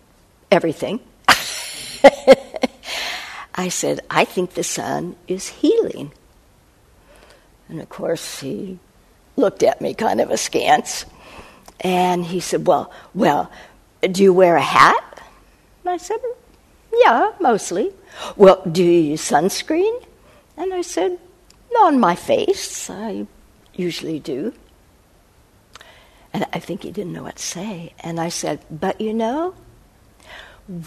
Everything. 0.51 1.01
I 3.55 3.69
said, 3.69 4.01
I 4.11 4.25
think 4.25 4.55
the 4.55 4.65
sun 4.65 5.17
is 5.27 5.49
healing. 5.49 6.13
And 7.69 7.81
of 7.81 7.89
course, 7.89 8.41
he 8.41 8.79
looked 9.37 9.63
at 9.63 9.81
me 9.81 9.95
kind 9.95 10.21
of 10.21 10.31
askance. 10.31 11.05
And 11.81 12.25
he 12.25 12.41
said, 12.41 12.67
Well, 12.67 12.91
well, 13.15 13.51
do 14.03 14.23
you 14.23 14.33
wear 14.33 14.57
a 14.57 14.63
hat? 14.63 15.05
And 15.89 15.95
I 15.95 15.97
said, 15.97 16.21
Yeah, 16.93 17.33
mostly. 17.41 17.93
Well, 18.37 18.61
do 18.71 18.85
you 18.85 19.13
use 19.13 19.23
sunscreen? 19.23 20.05
And 20.55 20.75
I 20.75 20.83
said, 20.83 21.19
On 21.81 21.99
my 21.99 22.15
face, 22.15 22.91
I 22.91 23.27
usually 23.73 24.19
do. 24.19 24.53
And 26.35 26.45
I 26.53 26.59
think 26.59 26.83
he 26.83 26.93
didn't 26.93 27.15
know 27.15 27.23
what 27.23 27.37
to 27.37 27.43
say. 27.43 27.95
And 28.01 28.21
I 28.21 28.29
said, 28.29 28.61
But 28.71 29.01
you 29.01 29.15
know, 29.15 29.55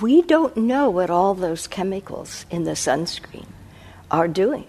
we 0.02 0.22
don't 0.22 0.56
know 0.56 0.92
what 0.92 1.10
all 1.10 1.34
those 1.34 1.66
chemicals 1.66 2.46
in 2.52 2.66
the 2.66 2.74
sunscreen 2.74 3.48
are 4.12 4.28
doing. 4.28 4.68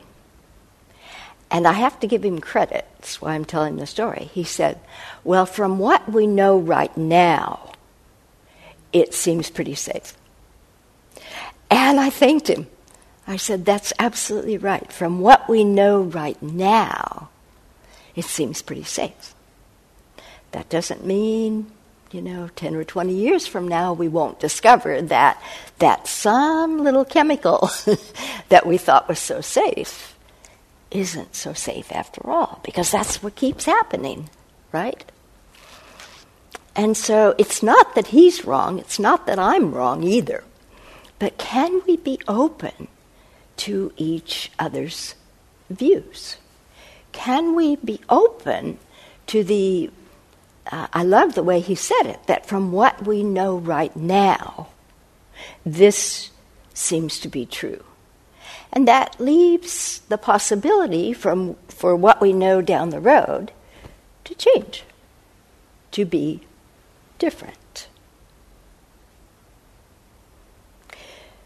And 1.51 1.67
I 1.67 1.75
have 1.75 2.01
to 2.01 2.07
give 2.07 2.25
him 2.25 2.41
credit. 2.41 2.87
That's 2.97 3.21
why 3.21 3.35
I'm 3.35 3.45
telling 3.45 3.77
the 3.77 3.87
story. 3.87 4.31
He 4.33 4.45
said, 4.45 4.81
Well, 5.25 5.45
from 5.45 5.79
what 5.79 6.11
we 6.11 6.27
know 6.27 6.57
right 6.57 6.97
now, 6.97 7.75
it 8.95 9.13
seems 9.13 9.51
pretty 9.51 9.75
safe. 9.75 10.17
And 11.73 11.99
I 11.99 12.11
thanked 12.11 12.49
him. 12.49 12.67
I 13.27 13.37
said, 13.37 13.65
That's 13.65 13.95
absolutely 13.99 14.59
right. 14.59 14.93
From 14.93 15.21
what 15.21 15.49
we 15.49 15.65
know 15.65 16.03
right 16.03 16.41
now, 16.43 17.31
it 18.15 18.27
seems 18.27 18.61
pretty 18.61 18.85
safe. 18.85 19.35
That 20.51 20.69
doesn't 20.69 21.07
mean, 21.07 21.73
you 22.11 22.21
know, 22.21 22.51
10 22.57 22.75
or 22.75 22.85
20 22.85 23.15
years 23.15 23.47
from 23.47 23.67
now, 23.67 23.95
we 23.95 24.07
won't 24.07 24.39
discover 24.39 25.01
that, 25.01 25.43
that 25.79 26.07
some 26.07 26.85
little 26.85 27.07
chemical 27.07 27.71
that 28.51 28.67
we 28.67 28.77
thought 28.77 29.09
was 29.09 29.19
so 29.19 29.41
safe 29.41 30.15
isn't 30.91 31.35
so 31.35 31.55
safe 31.55 31.91
after 31.91 32.29
all, 32.29 32.61
because 32.65 32.91
that's 32.91 33.23
what 33.23 33.35
keeps 33.35 33.65
happening, 33.65 34.29
right? 34.73 35.11
And 36.77 36.99
so 36.99 37.35
it's 37.39 37.63
not 37.63 37.95
that 37.95 38.09
he's 38.09 38.45
wrong, 38.45 38.79
it's 38.79 38.99
not 38.99 39.25
that 39.25 39.39
I'm 39.39 39.73
wrong 39.73 40.03
either. 40.03 40.45
But 41.23 41.39
can 41.39 41.83
we 41.87 41.97
be 41.99 42.19
open 42.27 42.89
to 43.59 43.93
each 43.97 44.51
other's 44.59 45.15
views? 45.71 46.37
Can 47.13 47.55
we 47.55 47.77
be 47.77 48.01
open 48.09 48.79
to 49.29 49.45
the, 49.45 49.93
uh, 50.73 50.89
I 50.93 51.05
love 51.05 51.37
the 51.37 51.45
way 51.45 51.61
he 51.61 51.77
said 51.77 52.07
it, 52.07 52.27
that 52.27 52.45
from 52.47 52.73
what 52.73 53.07
we 53.07 53.23
know 53.23 53.57
right 53.57 53.95
now, 53.95 54.71
this 55.65 56.31
seems 56.75 57.21
to 57.21 57.29
be 57.29 57.47
true. 57.47 57.85
And 58.73 58.89
that 58.89 59.21
leaves 59.21 60.01
the 60.09 60.19
possibility 60.19 61.13
from, 61.13 61.55
for 61.69 61.95
what 61.95 62.21
we 62.21 62.33
know 62.33 62.61
down 62.61 62.91
the 62.91 62.99
road 62.99 63.53
to 64.25 64.35
change, 64.35 64.83
to 65.93 66.05
be 66.05 66.41
different. 67.21 67.62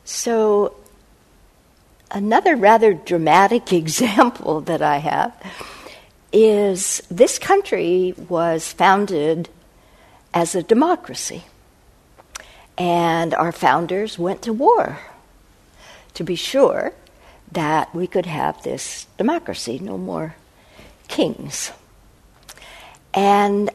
So, 0.06 0.76
another 2.12 2.54
rather 2.54 2.94
dramatic 2.94 3.72
example 3.72 4.60
that 4.62 4.80
I 4.80 4.98
have 4.98 5.34
is 6.32 7.02
this 7.10 7.40
country 7.40 8.14
was 8.28 8.72
founded 8.72 9.48
as 10.32 10.54
a 10.54 10.62
democracy. 10.62 11.42
And 12.78 13.34
our 13.34 13.50
founders 13.50 14.16
went 14.16 14.42
to 14.42 14.52
war 14.52 14.98
to 16.14 16.22
be 16.22 16.36
sure 16.36 16.92
that 17.50 17.92
we 17.92 18.06
could 18.06 18.26
have 18.26 18.62
this 18.62 19.06
democracy, 19.18 19.80
no 19.80 19.98
more 19.98 20.36
kings. 21.08 21.72
And 23.12 23.70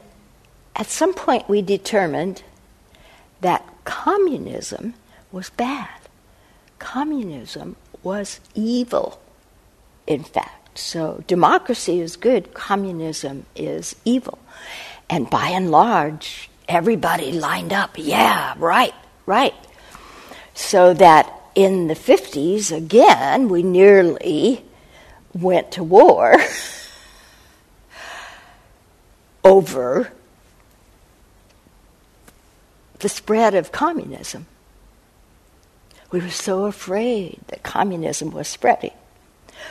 at 0.78 0.88
some 0.88 1.13
point, 1.13 1.50
we 1.50 1.62
determined 1.62 2.44
that 3.41 3.65
communism 3.84 4.94
was 5.32 5.50
bad. 5.50 6.00
Communism 6.82 7.76
was 8.02 8.39
evil, 8.56 9.22
in 10.08 10.24
fact. 10.24 10.80
So, 10.80 11.24
democracy 11.28 12.02
is 12.02 12.15
good, 12.15 12.56
communism 12.56 13.46
is 13.56 13.96
evil. 14.04 14.39
And 15.08 15.30
by 15.30 15.50
and 15.50 15.70
large, 15.70 16.50
everybody 16.67 17.34
lined 17.34 17.72
up, 17.72 17.91
yeah, 17.98 18.56
right, 18.58 18.96
right. 19.28 19.54
So 20.56 20.96
that 20.96 21.32
in 21.54 21.88
the 21.88 21.94
50s, 21.94 22.76
again, 22.76 23.48
we 23.48 23.62
nearly 23.62 24.65
went 25.34 25.72
to 25.74 25.84
war 25.84 26.36
over 29.44 30.12
the 33.00 33.10
spread 33.10 33.54
of 33.54 33.72
communism. 33.72 34.48
We 36.12 36.19
were 36.19 36.30
so 36.30 36.65
afraid 36.65 37.39
that 37.47 37.63
communism 37.63 38.32
was 38.32 38.47
spreading. 38.47 38.91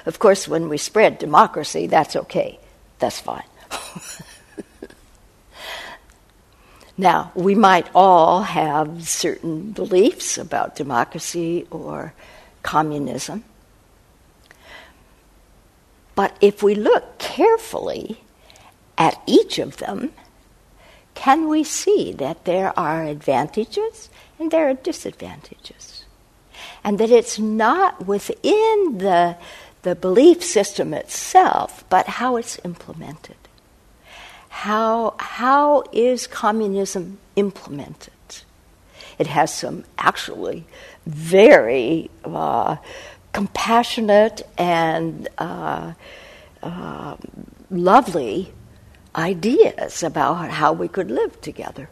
Of 0.06 0.18
course, 0.18 0.48
when 0.48 0.68
we 0.68 0.78
spread 0.78 1.18
democracy, 1.18 1.86
that's 1.86 2.16
okay. 2.16 2.58
That's 2.98 3.20
fine. 3.20 3.44
now, 6.96 7.32
we 7.34 7.54
might 7.54 7.88
all 7.94 8.42
have 8.42 9.06
certain 9.06 9.72
beliefs 9.72 10.38
about 10.38 10.76
democracy 10.76 11.66
or 11.70 12.14
communism. 12.62 13.44
But 16.14 16.36
if 16.40 16.62
we 16.62 16.74
look 16.74 17.18
carefully 17.18 18.22
at 18.96 19.20
each 19.26 19.58
of 19.58 19.76
them, 19.76 20.12
can 21.14 21.48
we 21.48 21.64
see 21.64 22.12
that 22.12 22.44
there 22.44 22.78
are 22.78 23.04
advantages 23.04 24.08
and 24.38 24.50
there 24.50 24.68
are 24.68 24.74
disadvantages? 24.74 26.04
And 26.82 26.98
that 26.98 27.10
it's 27.10 27.38
not 27.38 28.06
within 28.06 28.98
the, 28.98 29.36
the 29.82 29.94
belief 29.94 30.42
system 30.42 30.94
itself, 30.94 31.84
but 31.90 32.06
how 32.06 32.36
it's 32.36 32.58
implemented. 32.64 33.36
How, 34.48 35.14
how 35.18 35.84
is 35.92 36.26
communism 36.26 37.18
implemented? 37.36 38.12
It 39.18 39.26
has 39.26 39.52
some 39.54 39.84
actually 39.98 40.64
very 41.06 42.10
uh, 42.24 42.76
compassionate 43.32 44.42
and 44.56 45.28
uh, 45.38 45.92
uh, 46.62 47.16
lovely 47.70 48.52
ideas 49.14 50.02
about 50.02 50.50
how 50.50 50.72
we 50.72 50.88
could 50.88 51.10
live 51.10 51.40
together. 51.40 51.88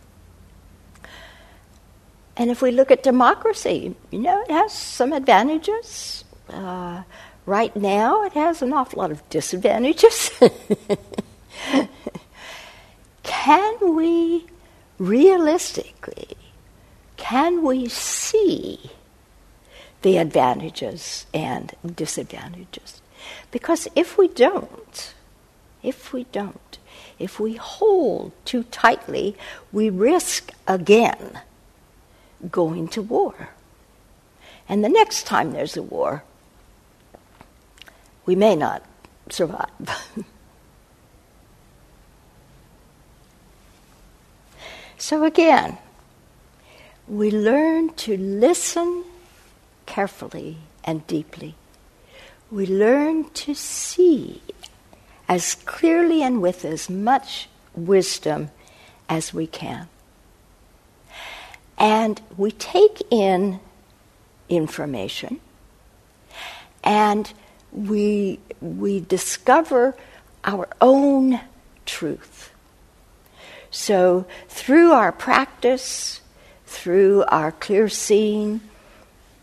And 2.38 2.52
if 2.52 2.62
we 2.62 2.70
look 2.70 2.92
at 2.92 3.02
democracy, 3.02 3.96
you 4.12 4.20
know, 4.20 4.40
it 4.42 4.50
has 4.50 4.72
some 4.72 5.12
advantages. 5.12 6.24
Uh, 6.48 7.02
right 7.46 7.74
now, 7.74 8.22
it 8.22 8.32
has 8.34 8.62
an 8.62 8.72
awful 8.72 9.00
lot 9.00 9.10
of 9.10 9.28
disadvantages. 9.28 10.30
can 13.24 13.96
we 13.96 14.46
realistically, 14.98 16.36
can 17.16 17.64
we 17.64 17.88
see 17.88 18.92
the 20.02 20.16
advantages 20.16 21.26
and 21.34 21.74
disadvantages? 21.96 23.02
Because 23.50 23.88
if 23.96 24.16
we 24.16 24.28
don't, 24.28 25.12
if 25.82 26.12
we 26.12 26.22
don't, 26.30 26.78
if 27.18 27.40
we 27.40 27.54
hold 27.54 28.30
too 28.44 28.62
tightly, 28.62 29.36
we 29.72 29.90
risk 29.90 30.52
again 30.68 31.40
going 32.50 32.88
to 32.88 33.02
war. 33.02 33.50
And 34.68 34.84
the 34.84 34.88
next 34.88 35.26
time 35.26 35.52
there's 35.52 35.76
a 35.76 35.82
war, 35.82 36.22
we 38.26 38.36
may 38.36 38.54
not 38.54 38.84
survive. 39.30 39.70
so 44.98 45.24
again, 45.24 45.78
we 47.08 47.30
learn 47.30 47.94
to 47.94 48.16
listen 48.16 49.04
carefully 49.86 50.58
and 50.84 51.06
deeply. 51.06 51.54
We 52.50 52.66
learn 52.66 53.30
to 53.30 53.54
see 53.54 54.42
as 55.28 55.54
clearly 55.54 56.22
and 56.22 56.42
with 56.42 56.64
as 56.64 56.90
much 56.90 57.48
wisdom 57.74 58.50
as 59.08 59.32
we 59.32 59.46
can. 59.46 59.88
And 61.78 62.20
we 62.36 62.50
take 62.50 63.00
in 63.10 63.60
information 64.48 65.40
and 66.82 67.32
we, 67.72 68.40
we 68.60 69.00
discover 69.00 69.96
our 70.44 70.68
own 70.80 71.40
truth. 71.86 72.50
So, 73.70 74.26
through 74.48 74.92
our 74.92 75.12
practice, 75.12 76.20
through 76.66 77.24
our 77.28 77.52
clear 77.52 77.88
seeing, 77.88 78.60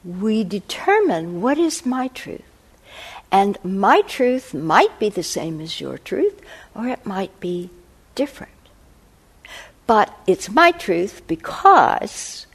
we 0.03 0.43
determine 0.43 1.41
what 1.41 1.57
is 1.57 1.85
my 1.85 2.07
truth. 2.09 2.41
And 3.31 3.57
my 3.63 4.01
truth 4.01 4.53
might 4.53 4.97
be 4.99 5.09
the 5.09 5.23
same 5.23 5.61
as 5.61 5.79
your 5.79 5.97
truth, 5.97 6.41
or 6.73 6.87
it 6.87 7.05
might 7.05 7.39
be 7.39 7.69
different. 8.15 8.54
But 9.87 10.17
it's 10.25 10.49
my 10.49 10.71
truth 10.71 11.21
because 11.27 12.47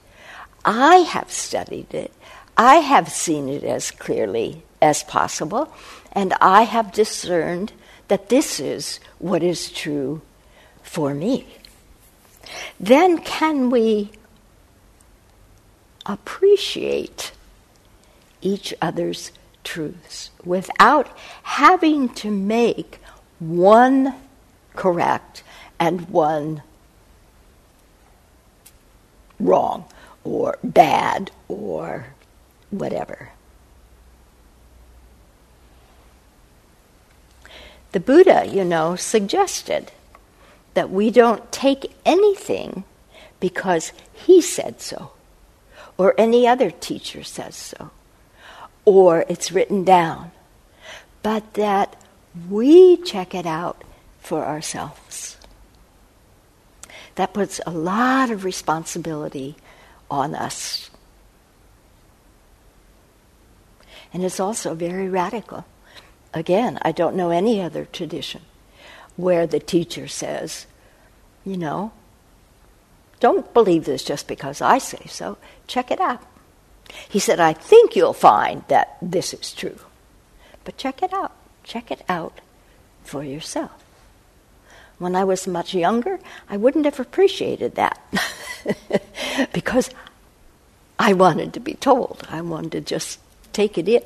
I 0.65 0.97
have 0.97 1.31
studied 1.31 1.95
it, 1.95 2.13
I 2.57 2.77
have 2.77 3.09
seen 3.09 3.49
it 3.49 3.65
as 3.65 3.91
clearly 3.91 4.63
as 4.83 5.03
possible, 5.05 5.73
and 6.13 6.35
I 6.41 6.63
have 6.63 6.93
discerned 6.93 7.73
that 8.09 8.29
this 8.29 8.59
is 8.59 8.99
what 9.19 9.43
is 9.43 9.71
true 9.71 10.21
for 10.83 11.15
me. 11.15 11.47
Then 12.81 13.19
can 13.19 13.71
we 13.71 14.11
appreciate 16.07 17.33
each 18.41 18.75
other's 18.83 19.31
truths 19.63 20.31
without 20.45 21.09
having 21.43 22.09
to 22.09 22.31
make 22.31 22.99
one 23.39 24.15
correct 24.75 25.43
and 25.79 26.09
one 26.09 26.63
wrong 29.41 29.85
or 30.25 30.59
bad 30.63 31.31
or 31.49 32.07
whatever. 32.71 33.31
The 37.93 38.01
Buddha, 38.01 38.47
you 38.47 38.65
know, 38.65 38.95
suggested 38.95 39.91
that 40.75 40.91
we 40.91 41.11
don't 41.11 41.51
take 41.51 41.93
anything 42.07 42.85
because 43.41 43.93
he 44.13 44.41
said 44.41 44.81
so, 44.81 45.11
or 45.99 46.15
any 46.17 46.47
other 46.47 46.71
teacher 46.71 47.25
says 47.25 47.57
so 47.57 47.91
or 48.85 49.25
it's 49.29 49.53
written 49.53 49.85
down, 49.85 50.33
but 51.23 51.55
that 51.55 51.97
we 52.49 52.97
check 52.97 53.35
it 53.35 53.47
out 53.47 53.83
for 54.21 54.45
ourselves. 54.45 55.37
That 57.21 57.35
puts 57.35 57.61
a 57.67 57.71
lot 57.71 58.31
of 58.31 58.45
responsibility 58.45 59.57
on 60.11 60.35
us. 60.35 60.91
And 64.13 64.25
it's 64.25 64.41
also 64.41 64.75
very 64.75 65.09
radical. 65.09 65.65
Again, 66.33 66.79
I 66.83 66.93
don't 66.93 67.17
know 67.17 67.31
any 67.31 67.61
other 67.61 67.85
tradition 67.85 68.43
where 69.17 69.47
the 69.47 69.61
teacher 69.61 70.09
says, 70.09 70.67
you 71.45 71.57
know, 71.57 71.93
don't 73.21 73.53
believe 73.53 73.85
this 73.85 74.03
just 74.03 74.27
because 74.27 74.61
I 74.63 74.79
say 74.79 75.07
so. 75.07 75.37
Check 75.67 75.91
it 75.91 76.01
out. 76.01 76.23
He 77.09 77.19
said, 77.19 77.39
I 77.39 77.53
think 77.53 77.95
you'll 77.95 78.15
find 78.15 78.65
that 78.69 78.97
this 79.03 79.35
is 79.35 79.53
true. 79.53 79.79
But 80.65 80.79
check 80.79 81.03
it 81.03 81.13
out. 81.13 81.33
Check 81.63 81.91
it 81.91 82.03
out 82.09 82.41
for 83.05 83.23
yourself. 83.23 83.85
When 85.01 85.17
I 85.17 85.25
was 85.25 85.47
much 85.47 85.73
younger, 85.73 86.21
I 86.47 86.59
wouldn't 86.59 86.85
have 86.85 87.01
appreciated 87.01 87.75
that 87.77 87.99
because 89.55 89.89
I 90.99 91.15
wanted 91.15 91.55
to 91.55 91.61
be 91.61 91.73
told. 91.73 92.23
I 92.29 92.43
wanted 92.43 92.73
to 92.73 92.81
just 92.83 93.19
take 93.55 93.79
it 93.79 93.89
in. 93.89 94.03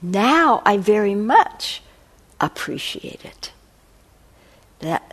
Now 0.00 0.62
I 0.64 0.76
very 0.76 1.16
much 1.16 1.82
appreciate 2.40 3.24
it. 3.24 3.50
That 4.78 5.12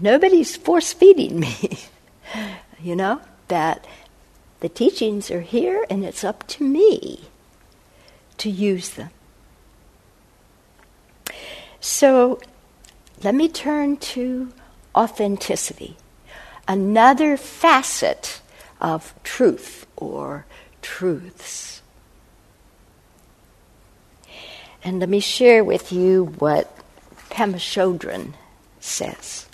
nobody's 0.00 0.56
force 0.56 0.94
feeding 0.94 1.38
me. 1.38 1.78
you 2.82 2.96
know, 2.96 3.20
that 3.48 3.86
the 4.60 4.70
teachings 4.70 5.30
are 5.30 5.42
here 5.42 5.84
and 5.90 6.06
it's 6.06 6.24
up 6.24 6.48
to 6.48 6.64
me 6.64 7.26
to 8.38 8.48
use 8.48 8.88
them. 8.88 9.10
So 11.80 12.40
let 13.22 13.34
me 13.34 13.48
turn 13.48 13.96
to 13.96 14.52
authenticity, 14.94 15.96
another 16.68 17.36
facet 17.36 18.40
of 18.80 19.14
truth 19.22 19.86
or 19.96 20.46
truths. 20.82 21.82
And 24.84 25.00
let 25.00 25.08
me 25.08 25.20
share 25.20 25.64
with 25.64 25.92
you 25.92 26.26
what 26.38 26.72
Pema 27.30 27.56
Chodron 27.56 28.34
says. 28.80 29.46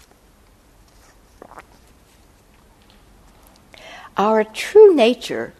Our 4.16 4.44
true 4.44 4.94
nature 4.94 5.54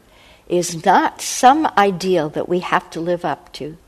is 0.46 0.84
not 0.84 1.22
some 1.22 1.66
ideal 1.78 2.28
that 2.30 2.48
we 2.48 2.60
have 2.60 2.90
to 2.90 3.00
live 3.00 3.24
up 3.24 3.52
to. 3.54 3.78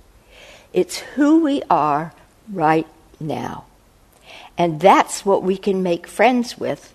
It's 0.72 0.98
who 0.98 1.44
we 1.44 1.62
are 1.68 2.14
right 2.50 2.86
now. 3.20 3.64
And 4.56 4.80
that's 4.80 5.24
what 5.24 5.42
we 5.42 5.56
can 5.56 5.82
make 5.82 6.06
friends 6.06 6.58
with 6.58 6.94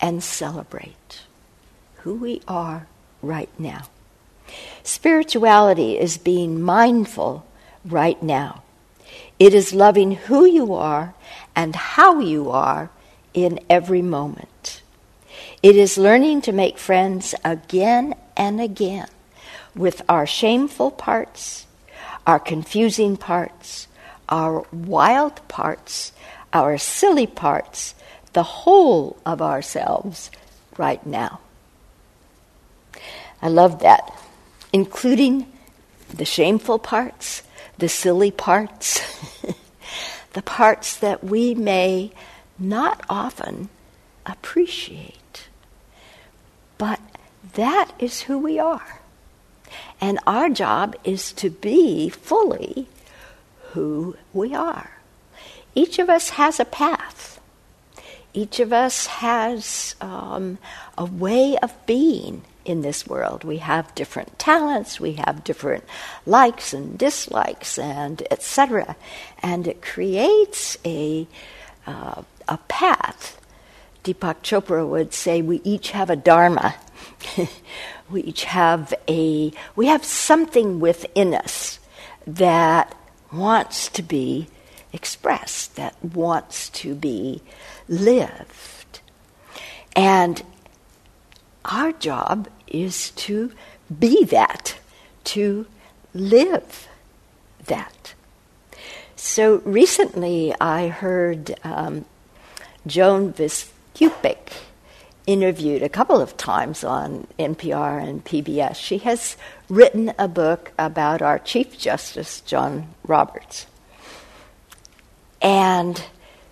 and 0.00 0.22
celebrate. 0.22 1.22
Who 1.98 2.14
we 2.14 2.42
are 2.48 2.86
right 3.22 3.50
now. 3.58 3.88
Spirituality 4.82 5.98
is 5.98 6.18
being 6.18 6.60
mindful 6.60 7.46
right 7.84 8.20
now. 8.22 8.62
It 9.38 9.54
is 9.54 9.74
loving 9.74 10.12
who 10.12 10.44
you 10.44 10.74
are 10.74 11.14
and 11.54 11.74
how 11.74 12.20
you 12.20 12.50
are 12.50 12.90
in 13.34 13.60
every 13.68 14.02
moment. 14.02 14.82
It 15.62 15.76
is 15.76 15.98
learning 15.98 16.42
to 16.42 16.52
make 16.52 16.78
friends 16.78 17.34
again 17.44 18.14
and 18.36 18.60
again 18.60 19.08
with 19.74 20.02
our 20.08 20.26
shameful 20.26 20.90
parts, 20.90 21.66
our 22.26 22.38
confusing 22.38 23.16
parts, 23.16 23.88
our 24.28 24.66
wild 24.72 25.46
parts, 25.48 26.12
our 26.56 26.78
silly 26.78 27.26
parts, 27.26 27.94
the 28.32 28.42
whole 28.42 29.18
of 29.26 29.42
ourselves 29.42 30.30
right 30.78 31.04
now. 31.06 31.40
I 33.42 33.48
love 33.48 33.80
that, 33.80 34.18
including 34.72 35.52
the 36.08 36.24
shameful 36.24 36.78
parts, 36.78 37.42
the 37.76 37.90
silly 37.90 38.30
parts, 38.30 39.00
the 40.32 40.42
parts 40.42 40.96
that 40.96 41.22
we 41.22 41.54
may 41.54 42.12
not 42.58 43.04
often 43.10 43.68
appreciate. 44.24 45.48
But 46.78 47.00
that 47.54 47.92
is 47.98 48.22
who 48.22 48.38
we 48.38 48.58
are. 48.58 49.00
And 50.00 50.18
our 50.26 50.48
job 50.48 50.96
is 51.04 51.32
to 51.34 51.50
be 51.50 52.08
fully 52.08 52.88
who 53.72 54.16
we 54.32 54.54
are. 54.54 54.95
Each 55.76 55.98
of 55.98 56.08
us 56.08 56.30
has 56.30 56.58
a 56.58 56.64
path. 56.64 57.38
Each 58.32 58.60
of 58.60 58.72
us 58.72 59.06
has 59.06 59.94
um, 60.00 60.56
a 60.96 61.04
way 61.04 61.56
of 61.58 61.74
being 61.86 62.42
in 62.64 62.80
this 62.80 63.06
world. 63.06 63.44
We 63.44 63.58
have 63.58 63.94
different 63.94 64.38
talents, 64.38 64.98
we 64.98 65.12
have 65.12 65.44
different 65.44 65.84
likes 66.24 66.72
and 66.72 66.98
dislikes, 66.98 67.78
and 67.78 68.22
etc. 68.30 68.96
And 69.42 69.68
it 69.68 69.82
creates 69.82 70.78
a 70.84 71.28
uh, 71.86 72.22
a 72.48 72.56
path. 72.68 73.40
Deepak 74.02 74.42
Chopra 74.42 74.86
would 74.88 75.12
say 75.12 75.42
we 75.42 75.60
each 75.62 75.90
have 75.90 76.08
a 76.08 76.16
dharma. 76.16 76.74
we 78.10 78.22
each 78.22 78.44
have 78.44 78.94
a 79.08 79.52
we 79.76 79.86
have 79.86 80.04
something 80.04 80.80
within 80.80 81.34
us 81.34 81.78
that 82.26 82.96
wants 83.30 83.88
to 83.90 84.02
be 84.02 84.48
expressed, 84.96 85.76
that 85.76 85.94
wants 86.02 86.70
to 86.70 86.94
be 86.94 87.42
lived. 87.86 89.00
And 89.94 90.42
our 91.64 91.92
job 91.92 92.48
is 92.66 93.10
to 93.10 93.52
be 94.00 94.24
that, 94.24 94.76
to 95.24 95.66
live 96.14 96.88
that. 97.66 98.14
So 99.16 99.56
recently 99.64 100.54
I 100.60 100.88
heard 100.88 101.54
um, 101.62 102.04
Joan 102.86 103.32
Biskupic 103.34 104.52
interviewed 105.26 105.82
a 105.82 105.88
couple 105.88 106.20
of 106.20 106.36
times 106.36 106.84
on 106.84 107.26
NPR 107.38 108.02
and 108.02 108.24
PBS. 108.24 108.76
She 108.76 108.98
has 108.98 109.36
written 109.68 110.12
a 110.18 110.28
book 110.28 110.72
about 110.78 111.20
our 111.20 111.38
Chief 111.38 111.76
Justice, 111.76 112.40
John 112.42 112.94
Roberts. 113.04 113.66
And 115.46 116.02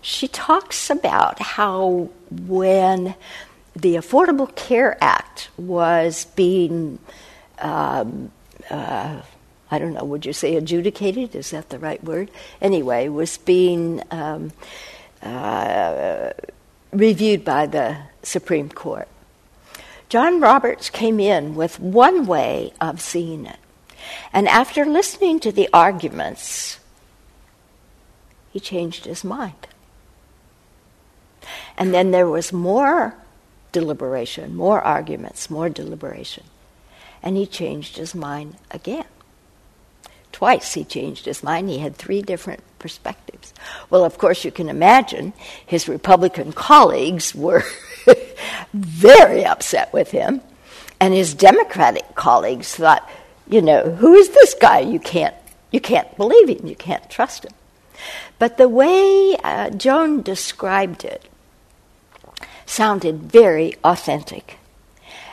she 0.02 0.28
talks 0.28 0.88
about 0.88 1.40
how 1.40 2.10
when 2.30 3.16
the 3.74 3.96
Affordable 3.96 4.54
Care 4.54 4.96
Act 5.00 5.48
was 5.56 6.26
being, 6.36 7.00
um, 7.58 8.30
uh, 8.70 9.20
I 9.68 9.78
don't 9.80 9.94
know, 9.94 10.04
would 10.04 10.24
you 10.24 10.32
say 10.32 10.54
adjudicated? 10.54 11.34
Is 11.34 11.50
that 11.50 11.70
the 11.70 11.80
right 11.80 12.04
word? 12.04 12.30
Anyway, 12.62 13.08
was 13.08 13.36
being 13.38 14.00
um, 14.12 14.52
uh, 15.20 16.30
reviewed 16.92 17.44
by 17.44 17.66
the 17.66 17.96
Supreme 18.22 18.68
Court. 18.68 19.08
John 20.08 20.40
Roberts 20.40 20.88
came 20.88 21.18
in 21.18 21.56
with 21.56 21.80
one 21.80 22.26
way 22.26 22.72
of 22.80 23.00
seeing 23.00 23.46
it. 23.46 23.58
And 24.32 24.46
after 24.46 24.84
listening 24.84 25.40
to 25.40 25.50
the 25.50 25.68
arguments, 25.72 26.78
he 28.54 28.60
changed 28.60 29.04
his 29.04 29.24
mind. 29.24 29.66
And 31.76 31.92
then 31.92 32.12
there 32.12 32.28
was 32.28 32.52
more 32.52 33.16
deliberation, 33.72 34.54
more 34.54 34.80
arguments, 34.80 35.50
more 35.50 35.68
deliberation. 35.68 36.44
And 37.20 37.36
he 37.36 37.46
changed 37.46 37.96
his 37.96 38.14
mind 38.14 38.54
again. 38.70 39.06
Twice 40.30 40.74
he 40.74 40.84
changed 40.84 41.24
his 41.26 41.42
mind. 41.42 41.68
He 41.68 41.80
had 41.80 41.96
three 41.96 42.22
different 42.22 42.62
perspectives. 42.78 43.52
Well, 43.90 44.04
of 44.04 44.18
course, 44.18 44.44
you 44.44 44.52
can 44.52 44.68
imagine 44.68 45.32
his 45.66 45.88
Republican 45.88 46.52
colleagues 46.52 47.34
were 47.34 47.64
very 48.72 49.44
upset 49.44 49.92
with 49.92 50.12
him. 50.12 50.40
And 51.00 51.12
his 51.12 51.34
Democratic 51.34 52.14
colleagues 52.14 52.72
thought, 52.76 53.10
you 53.48 53.62
know, 53.62 53.90
who 53.90 54.14
is 54.14 54.28
this 54.28 54.54
guy? 54.54 54.78
You 54.78 55.00
can't, 55.00 55.34
you 55.72 55.80
can't 55.80 56.16
believe 56.16 56.48
him. 56.48 56.68
You 56.68 56.76
can't 56.76 57.10
trust 57.10 57.44
him. 57.44 57.52
But 58.38 58.56
the 58.56 58.68
way 58.68 59.36
uh, 59.42 59.70
Joan 59.70 60.22
described 60.22 61.04
it 61.04 61.28
sounded 62.66 63.22
very 63.30 63.74
authentic 63.84 64.58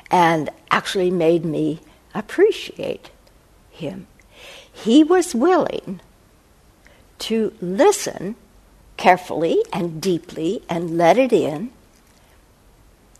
and 0.10 0.50
actually 0.70 1.12
made 1.12 1.46
me 1.46 1.80
appreciate 2.14 3.10
him. 3.70 4.08
He 4.72 5.04
was 5.04 5.34
willing 5.34 6.02
to 7.20 7.54
listen 7.62 8.36
carefully 8.98 9.64
and 9.72 10.02
deeply 10.02 10.64
and 10.70 10.98
let 10.98 11.18
it 11.18 11.34
in 11.34 11.72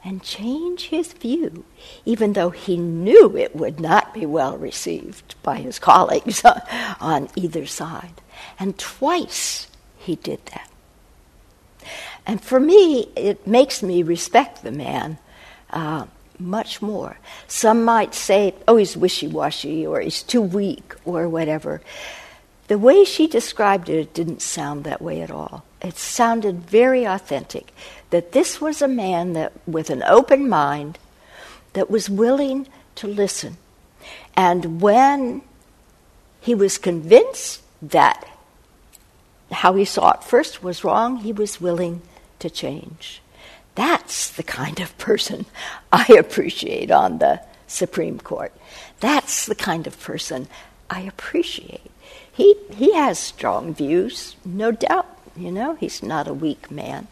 and 0.04 0.24
change 0.24 0.88
his 0.88 1.14
view, 1.14 1.64
even 2.06 2.34
though 2.34 2.50
he 2.50 2.76
knew 2.76 3.38
it 3.38 3.56
would 3.56 3.80
not 3.80 4.14
be 4.14 4.26
well 4.26 4.58
received 4.58 5.36
by 5.44 5.58
his 5.58 5.80
colleagues 5.90 6.44
on 7.00 7.30
either 7.36 7.66
side. 7.66 8.22
And 8.60 8.78
twice 8.78 9.68
he 10.02 10.16
did 10.16 10.46
that. 10.48 10.70
And 12.26 12.42
for 12.42 12.60
me, 12.60 13.10
it 13.16 13.48
makes 13.48 13.82
me 13.82 14.04
respect 14.04 14.64
the 14.64 14.72
man 14.72 15.18
uh, 15.72 16.06
much 16.38 16.82
more. 16.82 17.18
Some 17.48 17.84
might 17.84 18.14
say, 18.14 18.56
oh, 18.68 18.78
he's 18.78 18.98
wishy 18.98 19.28
washy 19.28 19.86
or 19.86 20.02
he's 20.02 20.24
too 20.24 20.42
weak 20.42 20.94
or 21.06 21.28
whatever. 21.28 21.82
The 22.68 22.78
way 22.78 23.04
she 23.04 23.28
described 23.28 23.90
it, 23.90 23.98
it 23.98 24.14
didn't 24.14 24.42
sound 24.42 24.84
that 24.84 25.02
way 25.02 25.22
at 25.22 25.32
all. 25.32 25.66
It 25.82 25.98
sounded 25.98 26.70
very 26.70 27.06
authentic 27.06 27.74
that 28.12 28.32
this 28.32 28.62
was 28.62 28.82
a 28.82 28.88
man 28.88 29.34
that, 29.34 29.52
with 29.68 29.90
an 29.90 30.04
open 30.04 30.48
mind, 30.48 31.00
that 31.74 31.90
was 31.90 32.10
willing 32.10 32.68
to 32.96 33.08
listen. 33.08 33.58
And 34.36 34.82
when 34.82 35.42
he 36.40 36.56
was 36.56 36.78
convinced 36.78 37.62
that 37.82 38.26
how 39.52 39.74
he 39.76 39.86
saw 39.86 40.12
it 40.12 40.24
first 40.24 40.64
was 40.64 40.84
wrong, 40.84 41.18
he 41.18 41.34
was 41.34 41.62
willing 41.62 42.02
to 42.40 42.50
change. 42.50 43.22
That's 43.76 44.30
the 44.30 44.44
kind 44.44 44.80
of 44.80 44.98
person 44.98 45.46
I 45.92 46.06
appreciate 46.18 46.92
on 46.92 47.20
the 47.20 47.42
Supreme 47.68 48.20
Court. 48.20 48.54
That's 49.00 49.46
the 49.46 49.56
kind 49.56 49.88
of 49.88 50.00
person 50.00 50.48
I 50.90 51.02
appreciate. 51.02 51.92
He, 52.32 52.56
he 52.74 52.94
has 52.94 53.20
strong 53.20 53.74
views, 53.74 54.36
no 54.46 54.72
doubt, 54.72 55.08
you 55.36 55.52
know, 55.52 55.76
he's 55.76 56.04
not 56.04 56.28
a 56.28 56.34
weak 56.34 56.70
man. 56.70 57.08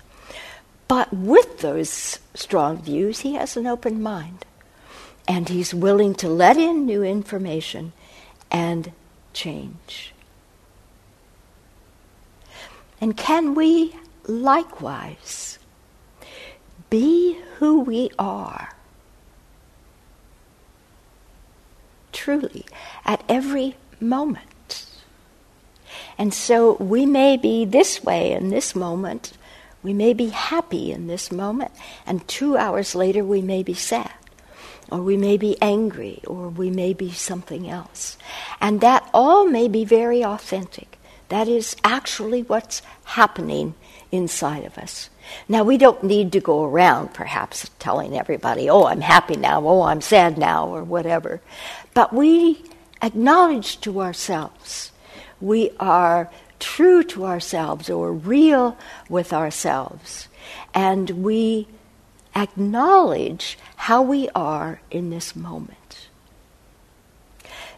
But 0.88 1.13
with 1.13 1.60
those 1.60 2.19
strong 2.34 2.82
views, 2.82 3.19
he 3.19 3.36
has 3.36 3.56
an 3.56 3.67
open 3.67 4.02
mind. 4.02 4.45
And 5.28 5.47
he's 5.47 5.73
willing 5.73 6.15
to 6.15 6.28
let 6.28 6.58
in 6.58 6.86
new 6.86 7.04
information 7.04 7.93
and 8.49 8.91
change. 9.32 10.13
And 13.02 13.16
can 13.16 13.56
we 13.56 13.96
likewise 14.26 15.60
be 16.90 17.40
who 17.58 17.82
we 17.82 18.10
are? 18.20 18.74
Truly, 22.12 22.66
at 23.06 23.24
every 23.30 23.76
moment. 24.00 24.86
And 26.18 26.34
so 26.34 26.74
we 26.74 27.06
may 27.06 27.38
be 27.38 27.64
this 27.64 28.04
way 28.04 28.34
in 28.34 28.50
this 28.50 28.76
moment, 28.76 29.34
we 29.82 29.94
may 29.94 30.14
be 30.14 30.28
happy 30.28 30.92
in 30.92 31.08
this 31.08 31.32
moment, 31.32 31.72
and 32.06 32.28
two 32.28 32.58
hours 32.58 32.94
later 32.94 33.24
we 33.24 33.42
may 33.42 33.64
be 33.64 33.74
sad, 33.74 34.12
or 34.92 35.02
we 35.02 35.16
may 35.16 35.38
be 35.38 35.56
angry, 35.62 36.22
or 36.28 36.50
we 36.50 36.70
may 36.70 36.94
be 36.94 37.12
something 37.12 37.70
else. 37.70 38.18
And 38.60 38.82
that 38.82 39.10
all 39.14 39.46
may 39.48 39.70
be 39.70 39.86
very 39.86 40.24
authentic. 40.24 40.88
That 41.30 41.48
is 41.48 41.76
actually 41.84 42.44
what's 42.44 42.82
happening 43.06 43.76
inside 44.12 44.65
of 44.65 44.78
us. 44.78 45.10
Now, 45.48 45.63
we 45.63 45.78
don't 45.78 46.04
need 46.04 46.32
to 46.32 46.39
go 46.39 46.63
around 46.63 47.13
perhaps 47.13 47.70
telling 47.78 48.18
everybody, 48.18 48.70
oh, 48.70 48.86
I'm 48.86 49.02
happy 49.02 49.36
now, 49.36 49.65
oh, 49.65 49.84
I'm 49.84 50.02
sad 50.02 50.38
now, 50.38 50.68
or 50.68 50.84
whatever. 50.84 51.39
But 51.94 52.13
we 52.13 52.63
acknowledge 53.02 53.80
to 53.82 54.02
ourselves, 54.02 54.92
we 55.39 55.72
are 55.80 56.32
true 56.60 57.04
to 57.04 57.26
ourselves 57.26 57.89
or 57.89 58.12
real 58.12 58.78
with 59.08 59.32
ourselves, 59.32 60.28
and 60.74 61.10
we 61.12 61.68
acknowledge 62.36 63.58
how 63.76 64.02
we 64.02 64.30
are 64.36 64.82
in 64.92 65.10
this 65.10 65.36
moment. 65.36 66.08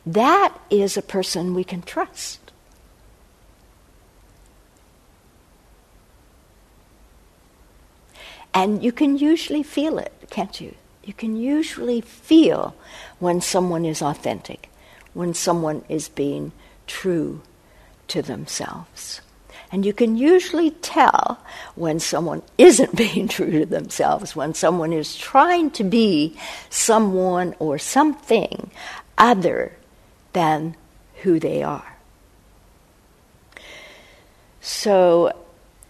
That 0.06 0.58
is 0.70 0.98
a 0.98 1.02
person 1.02 1.54
we 1.54 1.64
can 1.64 1.82
trust. 1.82 2.41
And 8.54 8.84
you 8.84 8.92
can 8.92 9.18
usually 9.18 9.64
feel 9.64 9.98
it, 9.98 10.14
can't 10.30 10.60
you? 10.60 10.76
You 11.04 11.14
can 11.14 11.36
usually 11.36 12.02
feel 12.02 12.76
when 13.20 13.42
someone 13.42 13.86
is 13.86 14.02
authentic, 14.02 14.70
when 15.14 15.34
someone 15.34 15.84
is 15.90 16.10
being 16.10 16.52
true 16.86 17.42
to 18.10 18.22
themselves. 18.22 19.22
And 19.72 19.86
you 19.86 19.94
can 19.94 20.18
usually 20.18 20.72
tell 20.72 21.40
when 21.76 22.00
someone 22.00 22.42
isn't 22.58 22.96
being 22.96 23.28
true 23.28 23.52
to 23.52 23.66
themselves, 23.66 24.36
when 24.36 24.54
someone 24.54 24.92
is 24.92 25.16
trying 25.16 25.72
to 25.72 25.84
be 25.84 26.38
someone 26.70 27.56
or 27.58 27.80
something 27.80 28.70
other 29.18 29.74
than 30.34 30.76
who 31.22 31.40
they 31.40 31.64
are. 31.64 31.98
So 34.60 35.34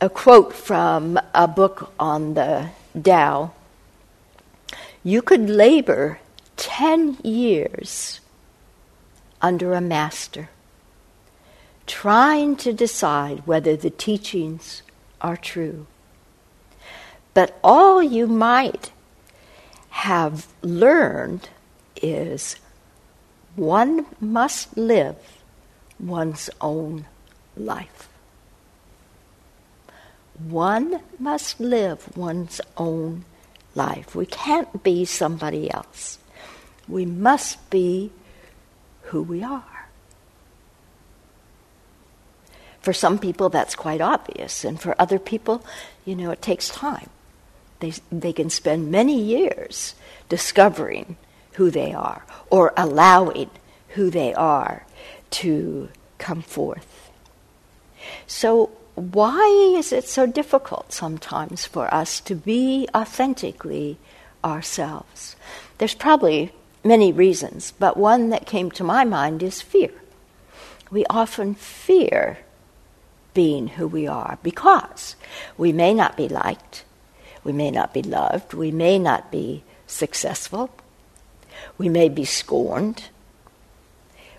a 0.04 0.10
quote 0.10 0.52
from 0.52 1.20
a 1.32 1.48
book 1.48 1.94
on 2.00 2.34
the 2.34 2.70
Tao. 3.04 3.52
You 5.04 5.22
could 5.22 5.48
labor 5.48 6.20
10 6.58 7.20
years 7.24 8.20
under 9.44 9.74
a 9.74 9.82
master, 9.82 10.50
trying 11.86 12.56
to 12.56 12.74
decide 12.74 13.46
whether 13.46 13.76
the 13.76 13.92
teachings 13.92 14.82
are 15.22 15.38
true. 15.38 15.86
But 17.36 17.60
all 17.64 18.02
you 18.02 18.26
might 18.26 18.92
have 19.90 20.48
learned 20.64 21.50
is 22.02 22.56
one 23.56 24.08
must 24.20 24.76
live 24.76 25.18
one's 26.00 26.50
own 26.60 27.06
life. 27.56 28.11
One 30.48 31.02
must 31.20 31.60
live 31.60 32.16
one's 32.16 32.62
own 32.78 33.26
life. 33.76 34.16
We 34.16 34.26
can't 34.26 34.84
be 34.84 35.06
somebody 35.06 35.72
else. 35.72 36.18
We 36.88 37.06
must 37.06 37.70
be 37.70 38.12
who 39.04 39.22
we 39.22 39.44
are. 39.44 39.88
For 42.82 42.94
some 42.94 43.20
people, 43.20 43.50
that's 43.50 43.76
quite 43.76 44.02
obvious, 44.02 44.66
and 44.66 44.82
for 44.82 44.96
other 44.98 45.20
people, 45.20 45.64
you 46.04 46.16
know, 46.16 46.32
it 46.32 46.42
takes 46.42 46.70
time. 46.70 47.10
They, 47.80 47.94
they 48.12 48.34
can 48.34 48.50
spend 48.50 48.92
many 48.92 49.22
years 49.22 49.94
discovering 50.30 51.18
who 51.54 51.70
they 51.70 51.94
are 51.94 52.26
or 52.50 52.74
allowing 52.76 53.50
who 53.90 54.10
they 54.10 54.34
are 54.34 54.86
to 55.32 55.90
come 56.18 56.42
forth. 56.42 57.12
So, 58.26 58.72
why 58.96 59.74
is 59.78 59.94
it 59.94 60.08
so 60.08 60.26
difficult 60.26 60.92
sometimes 60.92 61.66
for 61.66 61.92
us 61.94 62.20
to 62.22 62.36
be 62.36 62.88
authentically 62.94 63.98
ourselves? 64.44 65.36
There's 65.78 65.96
probably 65.96 66.52
many 66.84 67.12
reasons, 67.12 67.72
but 67.80 67.98
one 67.98 68.30
that 68.30 68.46
came 68.46 68.70
to 68.72 68.84
my 68.84 69.04
mind 69.04 69.44
is 69.44 69.62
fear. 69.62 69.92
We 70.90 71.06
often 71.10 71.56
fear 71.56 72.40
being 73.34 73.68
who 73.70 73.88
we 73.88 74.08
are 74.08 74.38
because 74.44 75.16
we 75.58 75.72
may 75.72 75.94
not 75.94 76.18
be 76.18 76.28
liked, 76.28 76.84
we 77.44 77.54
may 77.54 77.72
not 77.72 77.94
be 77.94 78.02
loved, 78.02 78.54
we 78.54 78.72
may 78.72 79.00
not 79.00 79.32
be 79.32 79.64
successful, 79.88 80.70
we 81.78 81.88
may 81.88 82.10
be 82.10 82.26
scorned, 82.26 83.06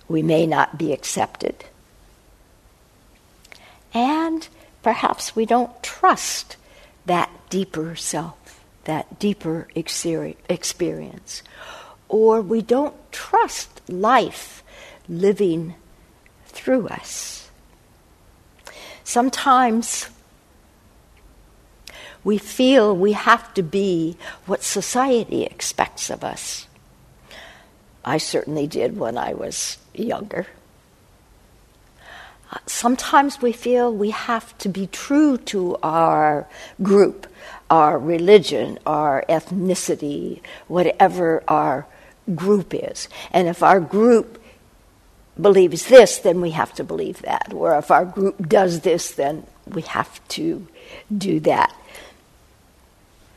we 0.09 0.23
may 0.23 0.47
not 0.47 0.77
be 0.77 0.93
accepted 0.93 1.65
and 3.95 4.49
perhaps 4.83 5.37
we 5.37 5.47
don't 5.47 5.83
trust 5.83 6.57
that 7.07 7.31
deeper 7.51 7.95
self, 7.97 8.65
that 8.85 9.19
deeper 9.19 9.69
experience. 9.75 11.43
Or 12.09 12.41
we 12.41 12.63
don't 12.63 12.95
trust 13.13 13.81
life 13.89 14.63
living 15.09 15.75
through 16.47 16.89
us. 16.89 17.51
Sometimes 19.05 20.09
we 22.25 22.39
feel 22.39 22.95
we 22.97 23.13
have 23.13 23.53
to 23.55 23.63
be 23.63 24.17
what 24.47 24.63
society 24.63 25.45
expects 25.45 26.09
of 26.09 26.23
us. 26.23 26.67
I 28.05 28.19
certainly 28.19 28.67
did 28.67 28.97
when 28.97 29.19
I 29.19 29.35
was 29.35 29.79
younger 29.95 30.47
sometimes 32.67 33.41
we 33.41 33.53
feel 33.53 33.93
we 33.93 34.11
have 34.11 34.57
to 34.59 34.69
be 34.69 34.87
true 34.87 35.39
to 35.39 35.77
our 35.83 36.47
group, 36.83 37.27
our 37.71 37.99
religion, 37.99 38.79
our 38.87 39.25
ethnicity, 39.29 40.41
whatever 40.69 41.43
our 41.49 41.87
group 42.35 42.75
is. 42.75 43.09
And 43.33 43.49
if 43.49 43.63
our 43.63 43.81
group 43.81 44.43
believes 45.41 45.87
this, 45.87 46.19
then 46.19 46.41
we 46.41 46.51
have 46.51 46.75
to 46.75 46.85
believe 46.85 47.23
that. 47.23 47.53
Or 47.55 47.77
if 47.79 47.91
our 47.91 48.05
group 48.05 48.49
does 48.49 48.81
this, 48.81 49.13
then 49.13 49.47
we 49.67 49.83
have 49.83 50.27
to 50.29 50.67
do 51.17 51.41
that. 51.41 51.75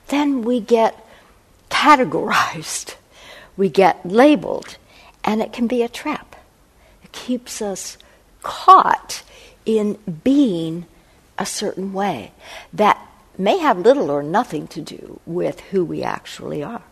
Then 0.08 0.44
we 0.44 0.60
get 0.60 1.08
categorized, 1.70 2.96
we 3.58 3.70
get 3.70 4.06
labeled, 4.06 4.78
and 5.24 5.42
it 5.42 5.52
can 5.52 5.68
be 5.68 5.82
a 5.82 5.90
trap. 5.90 6.36
It 7.04 7.12
keeps 7.12 7.62
us 7.62 7.98
caught 8.46 9.24
in 9.66 9.98
being 10.24 10.86
a 11.38 11.46
certain 11.46 11.92
way. 11.92 12.32
That 12.72 12.98
may 13.38 13.58
have 13.58 13.80
little 13.80 14.12
or 14.12 14.22
nothing 14.22 14.68
to 14.68 14.82
do 14.82 15.20
with 15.26 15.60
who 15.72 15.84
we 15.84 16.04
actually 16.04 16.64
are. 16.64 16.84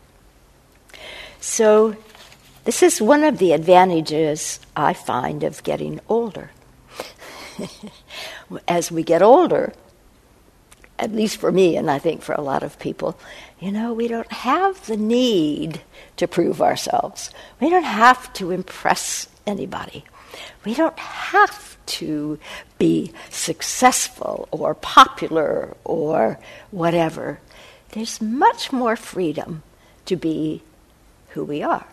So, 1.40 1.96
this 2.64 2.82
is 2.82 3.00
one 3.00 3.22
of 3.22 3.38
the 3.38 3.52
advantages 3.52 4.58
I 4.74 4.94
find 4.94 5.44
of 5.44 5.62
getting 5.62 6.00
older. 6.08 6.50
As 8.68 8.90
we 8.90 9.02
get 9.02 9.22
older, 9.22 9.74
at 10.98 11.12
least 11.12 11.36
for 11.36 11.52
me, 11.52 11.76
and 11.76 11.90
I 11.90 11.98
think 11.98 12.22
for 12.22 12.34
a 12.34 12.40
lot 12.40 12.62
of 12.62 12.78
people, 12.78 13.18
you 13.60 13.70
know, 13.70 13.92
we 13.92 14.08
don't 14.08 14.32
have 14.32 14.86
the 14.86 14.96
need 14.96 15.82
to 16.16 16.26
prove 16.26 16.60
ourselves. 16.60 17.30
We 17.60 17.70
don't 17.70 17.84
have 17.84 18.32
to 18.34 18.50
impress 18.50 19.28
anybody. 19.46 20.04
We 20.64 20.74
don't 20.74 20.98
have 20.98 21.76
to 21.86 22.38
be 22.78 23.12
successful 23.30 24.48
or 24.50 24.74
popular 24.74 25.76
or 25.84 26.38
whatever. 26.70 27.40
There's 27.90 28.20
much 28.20 28.72
more 28.72 28.96
freedom 28.96 29.62
to 30.06 30.16
be 30.16 30.62
who 31.30 31.44
we 31.44 31.62
are. 31.62 31.86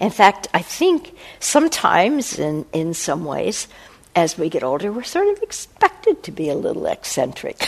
In 0.00 0.10
fact, 0.10 0.48
I 0.54 0.62
think 0.62 1.14
sometimes, 1.40 2.38
in, 2.38 2.64
in 2.72 2.94
some 2.94 3.24
ways, 3.24 3.68
as 4.14 4.38
we 4.38 4.48
get 4.48 4.62
older, 4.62 4.92
we're 4.92 5.02
sort 5.02 5.28
of 5.28 5.42
expected 5.42 6.22
to 6.22 6.32
be 6.32 6.48
a 6.48 6.54
little 6.54 6.86
eccentric. 6.86 7.62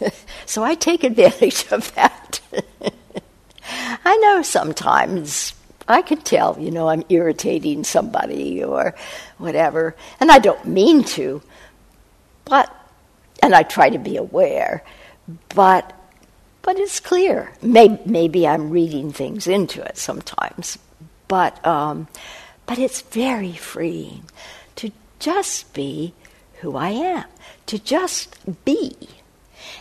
so 0.46 0.62
I 0.62 0.74
take 0.74 1.04
advantage 1.04 1.70
of 1.70 1.94
that. 1.94 2.40
I 4.04 4.16
know 4.16 4.42
sometimes 4.42 5.54
I 5.88 6.02
can 6.02 6.18
tell, 6.18 6.58
you 6.58 6.70
know, 6.70 6.88
I'm 6.88 7.04
irritating 7.08 7.84
somebody 7.84 8.62
or 8.62 8.94
whatever, 9.38 9.96
and 10.20 10.30
I 10.30 10.38
don't 10.38 10.66
mean 10.66 11.04
to, 11.04 11.42
but, 12.44 12.74
and 13.42 13.54
I 13.54 13.62
try 13.62 13.90
to 13.90 13.98
be 13.98 14.16
aware, 14.16 14.84
but, 15.54 15.92
but 16.62 16.78
it's 16.78 17.00
clear. 17.00 17.52
Maybe, 17.62 17.98
maybe 18.06 18.46
I'm 18.46 18.70
reading 18.70 19.12
things 19.12 19.46
into 19.46 19.82
it 19.82 19.98
sometimes, 19.98 20.78
but, 21.28 21.64
um, 21.66 22.08
but 22.66 22.78
it's 22.78 23.02
very 23.02 23.52
freeing 23.52 24.24
to 24.76 24.92
just 25.18 25.72
be 25.74 26.14
who 26.60 26.76
I 26.76 26.90
am, 26.90 27.24
to 27.66 27.78
just 27.78 28.36
be 28.64 28.96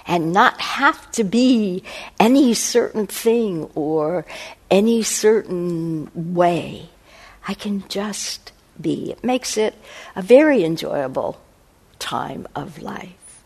and 0.05 0.33
not 0.33 0.59
have 0.61 1.11
to 1.13 1.23
be 1.23 1.83
any 2.19 2.53
certain 2.53 3.07
thing 3.07 3.69
or 3.75 4.25
any 4.69 5.03
certain 5.03 6.09
way. 6.13 6.89
I 7.47 7.53
can 7.53 7.87
just 7.89 8.51
be. 8.79 9.11
It 9.11 9.23
makes 9.23 9.57
it 9.57 9.75
a 10.15 10.21
very 10.21 10.63
enjoyable 10.63 11.41
time 11.99 12.47
of 12.55 12.81
life. 12.81 13.43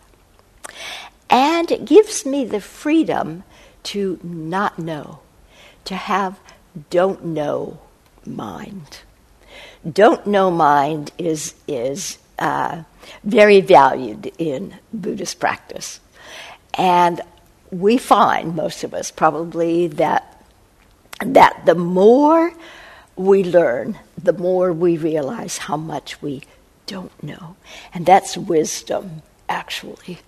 And 1.30 1.72
it 1.72 1.86
gives 1.86 2.26
me 2.26 2.46
the 2.46 2.62
freedom 2.62 3.44
to 3.84 4.20
not 4.24 4.80
know, 4.80 5.20
to 5.86 5.96
have 5.96 6.40
don't 6.90 7.24
know 7.26 7.80
mind. 8.26 9.02
Don't 9.90 10.26
know 10.26 10.50
mind 10.50 11.12
is, 11.18 11.54
is 11.68 12.18
uh, 12.40 12.84
very 13.24 13.62
valued 13.62 14.32
in 14.38 14.76
Buddhist 14.94 15.40
practice. 15.40 16.00
And 16.78 17.22
we 17.72 17.98
find, 17.98 18.56
most 18.56 18.84
of 18.84 18.94
us 18.94 19.12
probably, 19.12 19.88
that, 19.88 20.44
that 21.20 21.66
the 21.66 21.76
more 21.76 22.54
we 23.16 23.44
learn, 23.44 23.98
the 24.22 24.34
more 24.34 24.74
we 24.74 24.98
realize 24.98 25.58
how 25.58 25.78
much 25.78 26.22
we 26.22 26.44
don't 26.88 27.24
know. 27.24 27.56
And 27.94 28.06
that's 28.06 28.38
wisdom, 28.38 29.22
actually. 29.48 30.20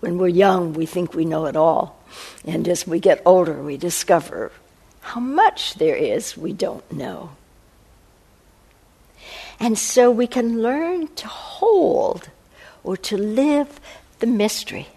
When 0.00 0.18
we're 0.18 0.28
young, 0.28 0.72
we 0.72 0.86
think 0.86 1.14
we 1.14 1.24
know 1.24 1.46
it 1.46 1.56
all. 1.56 2.02
And 2.44 2.68
as 2.68 2.86
we 2.86 3.00
get 3.00 3.22
older, 3.24 3.62
we 3.62 3.76
discover 3.76 4.52
how 5.00 5.20
much 5.20 5.74
there 5.74 5.96
is 5.96 6.36
we 6.36 6.52
don't 6.52 6.90
know. 6.92 7.30
And 9.58 9.78
so 9.78 10.10
we 10.10 10.26
can 10.26 10.62
learn 10.62 11.08
to 11.14 11.28
hold 11.28 12.28
or 12.84 12.96
to 12.98 13.16
live 13.16 13.80
the 14.18 14.26
mystery 14.26 14.88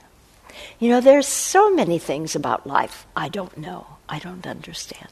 you 0.79 0.89
know, 0.89 1.01
there's 1.01 1.27
so 1.27 1.73
many 1.73 1.99
things 1.99 2.35
about 2.35 2.65
life 2.65 3.05
I 3.15 3.29
don't 3.29 3.57
know, 3.57 3.85
I 4.07 4.19
don't 4.19 4.47
understand. 4.47 5.09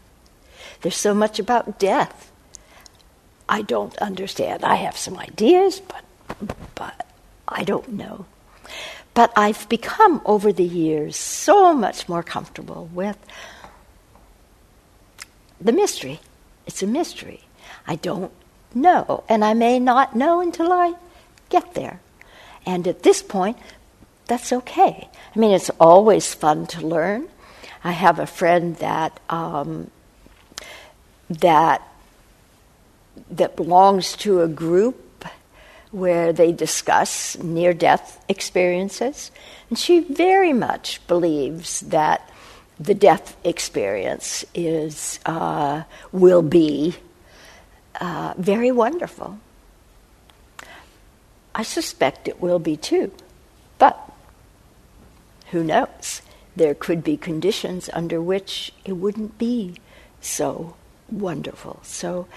There's 0.82 0.98
so 0.98 1.14
much 1.14 1.40
about 1.40 1.80
death 1.80 2.32
I 3.50 3.62
don't 3.62 3.98
understand. 3.98 4.64
I 4.64 4.76
have 4.76 4.98
some 4.98 5.18
ideas, 5.18 5.80
but, 5.80 6.04
but 6.76 7.08
I 7.48 7.64
don't 7.64 7.94
know. 7.94 8.26
But 9.14 9.32
I've 9.36 9.68
become, 9.70 10.22
over 10.26 10.52
the 10.52 10.64
years, 10.64 11.16
so 11.16 11.74
much 11.74 12.10
more 12.10 12.24
comfortable 12.24 12.90
with 12.94 13.18
the 15.60 15.72
mystery. 15.72 16.20
It's 16.66 16.84
a 16.84 16.88
mystery. 16.88 17.42
I 17.88 17.96
don't 17.96 18.32
know, 18.76 19.24
and 19.30 19.44
I 19.44 19.54
may 19.54 19.80
not 19.80 20.16
know 20.16 20.42
until 20.42 20.72
I 20.72 20.96
get 21.50 21.74
there. 21.74 22.02
And 22.66 22.88
at 22.88 23.04
this 23.04 23.24
point, 23.24 23.58
that's 24.28 24.52
okay. 24.52 25.10
I 25.36 25.40
mean, 25.40 25.52
it's 25.52 25.70
always 25.80 26.34
fun 26.34 26.68
to 26.68 26.86
learn. 26.86 27.28
I 27.84 27.92
have 27.92 28.20
a 28.20 28.28
friend 28.28 28.76
that 28.78 29.20
um, 29.30 29.90
that 31.30 31.82
that 33.32 33.56
belongs 33.56 34.16
to 34.18 34.42
a 34.42 34.48
group 34.48 35.26
where 35.92 36.34
they 36.34 36.52
discuss 36.52 37.38
near 37.38 37.74
death 37.74 38.24
experiences, 38.28 39.32
and 39.70 39.80
she 39.80 40.02
very 40.02 40.54
much 40.54 41.06
believes 41.08 41.80
that 41.82 42.30
the 42.80 42.94
death 42.94 43.36
experience 43.44 44.46
is 44.54 45.20
uh, 45.26 45.84
will 46.12 46.42
be 46.42 46.96
uh, 48.02 48.34
very 48.38 48.72
wonderful. 48.72 49.40
I 51.56 51.64
suspect 51.64 52.28
it 52.28 52.40
will 52.40 52.60
be 52.60 52.78
too, 52.78 53.12
but 53.80 53.98
who 55.52 55.64
knows? 55.64 56.22
There 56.56 56.74
could 56.74 57.04
be 57.04 57.18
conditions 57.18 57.90
under 57.94 58.22
which 58.22 58.74
it 58.84 58.94
wouldn't 58.94 59.38
be 59.38 59.76
so 60.22 60.76
wonderful. 61.10 61.80
So 61.84 62.28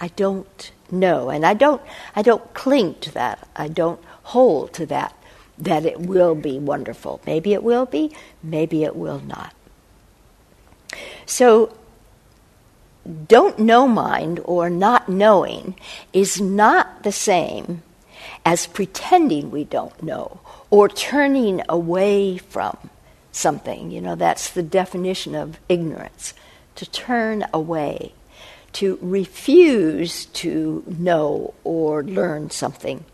I 0.00 0.08
don't 0.08 0.72
know, 0.90 1.30
and 1.30 1.44
I 1.44 1.54
don't 1.54 1.82
I 2.14 2.22
don't 2.22 2.52
cling 2.54 2.96
to 3.00 3.12
that. 3.12 3.48
I 3.56 3.68
don't 3.68 4.02
hold 4.22 4.72
to 4.74 4.86
that 4.86 5.14
that 5.58 5.84
it 5.84 6.00
will 6.00 6.34
be 6.34 6.58
wonderful. 6.58 7.20
Maybe 7.26 7.52
it 7.52 7.62
will 7.62 7.86
be, 7.86 8.14
maybe 8.42 8.82
it 8.84 8.96
will 8.96 9.20
not. 9.20 9.54
So 11.26 11.76
don't 13.28 13.58
know 13.58 13.86
mind 13.86 14.40
or 14.44 14.70
not 14.70 15.08
knowing 15.08 15.74
is 16.12 16.40
not 16.40 17.02
the 17.02 17.12
same 17.12 17.82
as 18.44 18.66
pretending 18.66 19.50
we 19.50 19.64
don't 19.64 20.02
know 20.02 20.40
or 20.70 20.88
turning 20.88 21.62
away 21.68 22.38
from 22.38 22.76
something. 23.32 23.90
You 23.90 24.00
know, 24.00 24.14
that's 24.14 24.50
the 24.50 24.62
definition 24.62 25.34
of 25.34 25.58
ignorance 25.68 26.34
to 26.76 26.88
turn 26.90 27.44
away, 27.52 28.14
to 28.74 28.98
refuse 29.02 30.26
to 30.26 30.84
know 30.86 31.54
or 31.64 32.02
learn 32.04 32.50
something. 32.50 33.04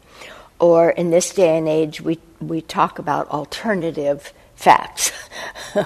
Or 0.58 0.90
in 0.90 1.10
this 1.10 1.34
day 1.34 1.58
and 1.58 1.68
age, 1.68 2.00
we, 2.00 2.18
we 2.40 2.60
talk 2.62 2.98
about 2.98 3.28
alternative 3.30 4.32
facts. 4.54 5.12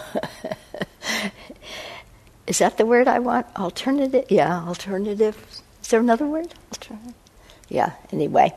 Is 2.46 2.58
that 2.58 2.76
the 2.78 2.86
word 2.86 3.08
I 3.08 3.18
want? 3.20 3.46
Alternative? 3.56 4.24
Yeah, 4.28 4.64
alternative. 4.64 5.62
Is 5.82 5.88
there 5.88 6.00
another 6.00 6.26
word? 6.26 6.52
Yeah, 7.68 7.92
anyway. 8.12 8.52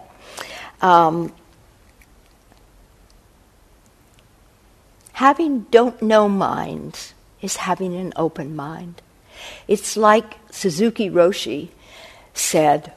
Um, 0.81 1.31
having 5.13 5.61
don't 5.71 6.01
know 6.01 6.27
mind 6.27 7.13
is 7.41 7.57
having 7.57 7.95
an 7.95 8.13
open 8.15 8.55
mind. 8.55 9.01
It's 9.67 9.97
like 9.97 10.37
Suzuki 10.51 11.09
Roshi 11.09 11.69
said 12.33 12.93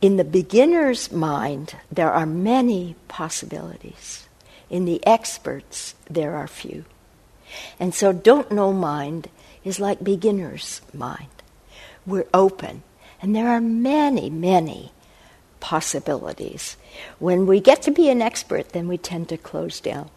in 0.00 0.16
the 0.16 0.24
beginner's 0.24 1.12
mind, 1.12 1.76
there 1.92 2.10
are 2.10 2.26
many 2.26 2.96
possibilities. 3.08 4.26
In 4.70 4.86
the 4.86 5.06
expert's, 5.06 5.94
there 6.08 6.36
are 6.36 6.46
few. 6.46 6.86
And 7.78 7.94
so, 7.94 8.12
don't 8.12 8.50
know 8.50 8.72
mind 8.72 9.28
is 9.62 9.78
like 9.78 10.02
beginner's 10.02 10.80
mind. 10.94 11.28
We're 12.06 12.28
open, 12.32 12.82
and 13.20 13.36
there 13.36 13.48
are 13.48 13.60
many, 13.60 14.30
many 14.30 14.92
possibilities. 15.60 16.76
When 17.18 17.46
we 17.46 17.60
get 17.60 17.82
to 17.82 17.90
be 17.90 18.08
an 18.08 18.22
expert, 18.22 18.70
then 18.70 18.88
we 18.88 18.98
tend 18.98 19.28
to 19.28 19.36
close 19.36 19.80
down. 19.80 20.10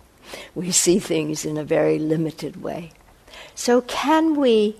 We 0.56 0.72
see 0.72 1.00
things 1.00 1.46
in 1.46 1.58
a 1.58 1.64
very 1.64 2.00
limited 2.00 2.62
way. 2.62 2.92
So, 3.56 3.82
can 3.82 4.36
we 4.36 4.78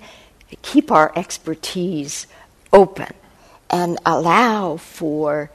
keep 0.62 0.92
our 0.92 1.12
expertise 1.16 2.28
open 2.72 3.14
and 3.70 4.00
allow 4.06 4.78
for 4.78 5.52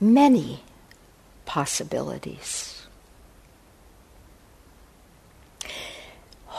many 0.00 0.62
possibilities? 1.44 2.78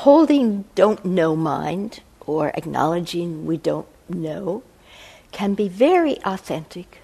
holding 0.04 0.64
don't 0.76 1.04
know 1.04 1.36
mind 1.36 2.00
or 2.26 2.54
acknowledging 2.56 3.46
we 3.46 3.58
don't 3.58 3.86
know 4.08 4.64
can 5.34 5.54
be 5.54 5.68
very 5.68 6.18
authentic. 6.24 6.99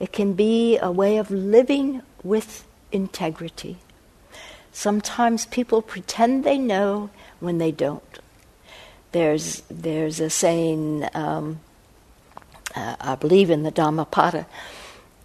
It 0.00 0.12
can 0.12 0.34
be 0.34 0.78
a 0.78 0.90
way 0.90 1.18
of 1.18 1.30
living 1.30 2.02
with 2.22 2.64
integrity. 2.92 3.78
Sometimes 4.72 5.46
people 5.46 5.82
pretend 5.82 6.44
they 6.44 6.58
know 6.58 7.10
when 7.40 7.58
they 7.58 7.72
don't. 7.72 8.02
There's, 9.12 9.62
there's 9.70 10.20
a 10.20 10.30
saying, 10.30 11.08
um, 11.14 11.60
uh, 12.76 12.96
I 13.00 13.14
believe 13.16 13.50
in 13.50 13.62
the 13.62 13.70
Dhammapada, 13.70 14.46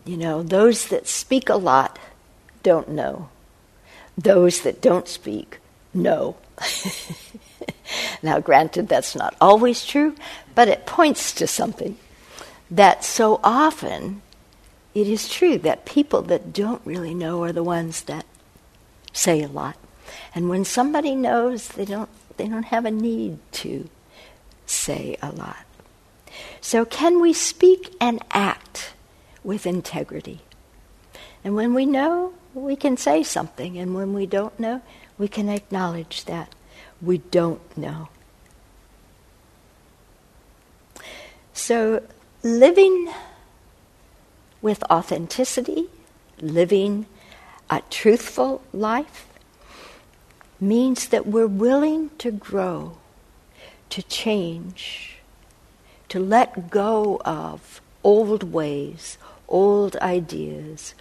you 0.05 0.17
know, 0.17 0.41
those 0.41 0.87
that 0.87 1.07
speak 1.07 1.49
a 1.49 1.55
lot 1.55 1.99
don't 2.63 2.89
know. 2.89 3.29
Those 4.17 4.61
that 4.61 4.81
don't 4.81 5.07
speak 5.07 5.59
know. 5.93 6.35
now, 8.23 8.39
granted, 8.39 8.87
that's 8.87 9.15
not 9.15 9.35
always 9.39 9.85
true, 9.85 10.15
but 10.55 10.67
it 10.67 10.85
points 10.85 11.33
to 11.33 11.47
something 11.47 11.97
that 12.71 13.03
so 13.03 13.39
often 13.43 14.21
it 14.93 15.07
is 15.07 15.27
true 15.27 15.57
that 15.59 15.85
people 15.85 16.21
that 16.23 16.53
don't 16.53 16.81
really 16.85 17.13
know 17.13 17.43
are 17.43 17.51
the 17.51 17.63
ones 17.63 18.03
that 18.03 18.25
say 19.11 19.41
a 19.41 19.47
lot. 19.47 19.75
And 20.35 20.49
when 20.49 20.65
somebody 20.65 21.15
knows, 21.15 21.69
they 21.69 21.85
don't, 21.85 22.09
they 22.37 22.47
don't 22.47 22.63
have 22.63 22.85
a 22.85 22.91
need 22.91 23.39
to 23.53 23.89
say 24.65 25.17
a 25.21 25.31
lot. 25.31 25.65
So, 26.61 26.85
can 26.85 27.21
we 27.21 27.33
speak 27.33 27.95
and 27.99 28.23
act 28.31 28.93
with 29.43 29.65
integrity? 29.65 30.41
And 31.43 31.55
when 31.55 31.73
we 31.73 31.85
know, 31.85 32.33
we 32.53 32.75
can 32.75 32.97
say 32.97 33.23
something. 33.23 33.77
And 33.77 33.93
when 33.93 34.13
we 34.13 34.25
don't 34.25 34.57
know, 34.59 34.81
we 35.17 35.27
can 35.27 35.49
acknowledge 35.49 36.25
that 36.25 36.53
we 37.01 37.19
don't 37.19 37.77
know. 37.77 38.09
So, 41.53 42.03
living 42.41 43.13
with 44.63 44.81
authenticity, 44.89 45.89
living 46.41 47.05
a 47.69 47.81
truthful 47.91 48.63
life, 48.73 49.27
means 50.59 51.09
that 51.09 51.27
we're 51.27 51.45
willing 51.45 52.09
to 52.17 52.31
grow, 52.31 52.97
to 53.89 54.01
change, 54.01 55.19
to 56.09 56.19
let 56.19 56.71
go 56.71 57.21
of 57.25 57.81
old 58.03 58.43
ways, 58.53 59.17
old 59.49 59.95
ideas, 59.97 60.95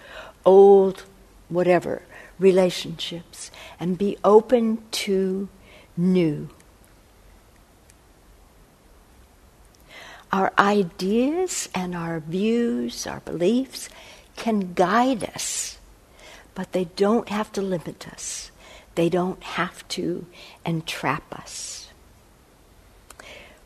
old 0.44 1.04
whatever 1.48 2.02
relationships, 2.38 3.50
and 3.78 3.96
be 3.96 4.16
open 4.24 4.82
to 4.90 5.48
new. 5.96 6.48
Our 10.33 10.53
ideas 10.59 11.68
and 11.74 11.95
our 11.95 12.20
views, 12.20 13.07
our 13.07 13.20
beliefs 13.20 13.91
can 14.37 14.72
guide 14.72 15.24
us, 15.24 15.78
but 16.55 16.72
they 16.72 16.87
don't 16.87 17.28
have 17.28 17.53
to 17.53 17.62
limit 17.62 18.09
us. 18.09 18.51
They 18.95 19.09
don't 19.09 19.43
have 19.43 19.87
to 19.89 20.26
entrap 20.64 21.35
us. 21.39 21.89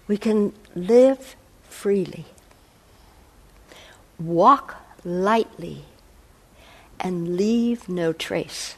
We 0.08 0.16
can 0.16 0.52
live 0.74 1.36
freely, 1.68 2.26
walk 4.18 4.76
lightly, 5.04 5.84
and 6.98 7.36
leave 7.36 7.88
no 7.88 8.12
trace. 8.12 8.76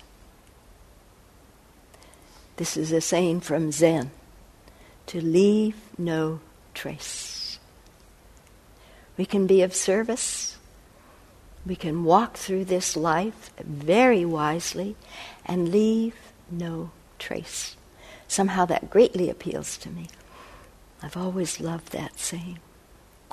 This 2.57 2.77
is 2.77 2.93
a 2.93 3.01
saying 3.01 3.41
from 3.41 3.71
Zen 3.73 4.11
to 5.07 5.21
leave 5.21 5.77
no 5.97 6.41
trace. 6.75 7.28
We 9.19 9.27
can 9.27 9.47
be 9.47 9.63
of 9.63 9.75
service. 9.75 10.57
We 11.67 11.77
can 11.77 12.05
walk 12.05 12.39
through 12.39 12.65
this 12.65 12.97
life 12.97 13.51
very 13.59 14.25
wisely 14.25 14.97
and 15.45 15.71
leave 15.71 16.15
no 16.51 16.93
trace. 17.19 17.77
Somehow 18.29 18.65
that 18.67 18.89
greatly 18.89 19.29
appeals 19.29 19.77
to 19.79 19.91
me. 19.91 20.09
I've 21.03 21.17
always 21.17 21.61
loved 21.61 21.93
that 21.93 22.19
saying. 22.19 22.59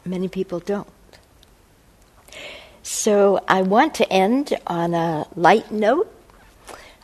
Many 0.04 0.28
people 0.28 0.60
don't. 0.60 0.88
So 2.82 3.44
I 3.48 3.62
want 3.62 3.96
to 3.96 4.12
end 4.12 4.58
on 4.68 4.94
a 4.94 5.28
light 5.36 5.72
note. 5.72 6.12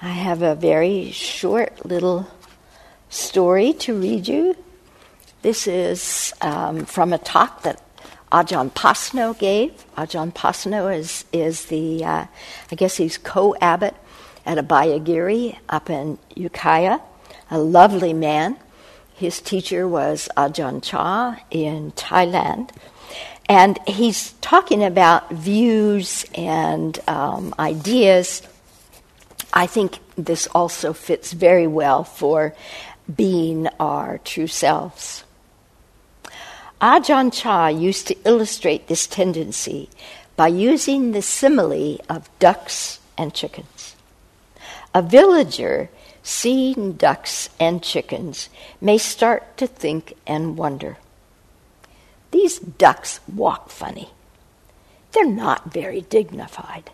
I 0.02 0.10
have 0.10 0.42
a 0.42 0.56
very 0.56 1.12
short 1.12 1.86
little 1.86 2.28
story 3.10 3.74
to 3.74 4.00
read 4.00 4.28
you. 4.28 4.56
This 5.44 5.68
is 5.68 6.34
um, 6.42 6.86
from 6.86 7.14
a 7.14 7.18
talk 7.18 7.64
that 7.64 7.82
Ajahn 8.32 8.72
Pasanno 8.72 9.38
gave. 9.38 9.86
Ajahn 9.98 10.34
Pasanno 10.34 10.96
is, 10.96 11.26
is 11.34 11.66
the, 11.66 12.04
uh, 12.06 12.26
I 12.72 12.76
guess 12.76 12.98
he's 12.98 13.18
co 13.18 13.56
abbot 13.60 13.96
at 14.46 14.58
Abhayagiri 14.58 15.58
up 15.70 15.90
in 15.90 16.18
Ukiah, 16.36 17.00
a 17.50 17.60
lovely 17.60 18.14
man. 18.14 18.58
His 19.14 19.42
teacher 19.42 19.88
was 19.88 20.30
Ajahn 20.38 20.82
Chah 20.82 21.38
in 21.52 21.92
Thailand. 21.92 22.72
And 23.48 23.78
he's 23.86 24.32
talking 24.40 24.84
about 24.84 25.30
views 25.32 26.26
and 26.34 26.98
um, 27.08 27.54
ideas. 27.60 28.42
I 29.54 29.68
think 29.68 30.00
this 30.16 30.48
also 30.56 30.94
fits 30.94 31.34
very 31.34 31.68
well 31.68 32.06
for 32.06 32.56
being 33.14 33.68
our 33.80 34.20
true 34.20 34.48
selves. 34.48 35.26
Ajahn 36.82 37.32
Chah 37.32 37.68
used 37.68 38.08
to 38.08 38.18
illustrate 38.26 38.88
this 38.88 39.06
tendency 39.06 39.88
by 40.36 40.48
using 40.48 41.12
the 41.12 41.22
simile 41.22 42.00
of 42.10 42.30
ducks 42.40 43.00
and 43.16 43.34
chickens. 43.34 43.96
A 44.94 45.04
villager 45.04 45.92
seeing 46.24 46.94
ducks 46.94 47.50
and 47.60 47.84
chickens 47.84 48.50
may 48.82 48.98
start 48.98 49.56
to 49.58 49.68
think 49.68 50.16
and 50.26 50.58
wonder 50.58 50.98
these 52.32 52.60
ducks 52.60 53.20
walk 53.32 53.70
funny. 53.70 54.10
They're 55.12 55.26
not 55.26 55.72
very 55.72 56.02
dignified. 56.02 56.90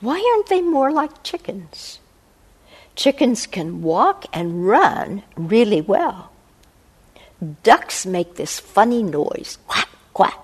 Why 0.00 0.16
aren't 0.34 0.48
they 0.48 0.60
more 0.60 0.90
like 0.90 1.22
chickens? 1.22 2.00
Chickens 2.96 3.46
can 3.46 3.80
walk 3.82 4.26
and 4.32 4.66
run 4.66 5.22
really 5.36 5.80
well. 5.80 6.33
Ducks 7.62 8.06
make 8.06 8.34
this 8.34 8.60
funny 8.60 9.02
noise 9.02 9.58
quack, 9.66 9.88
quack. 10.12 10.38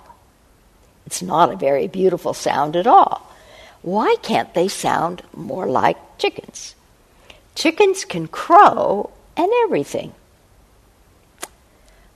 It's 1.07 1.23
not 1.23 1.53
a 1.53 1.57
very 1.57 1.89
beautiful 1.89 2.35
sound 2.35 2.77
at 2.77 2.87
all. 2.87 3.27
Why 3.83 4.17
can't 4.23 4.53
they 4.55 4.69
sound 4.69 5.23
more 5.35 5.67
like 5.67 6.19
chickens? 6.19 6.75
Chickens 7.55 8.05
can 8.05 8.29
crow 8.29 9.11
and 9.37 9.51
everything 9.65 10.13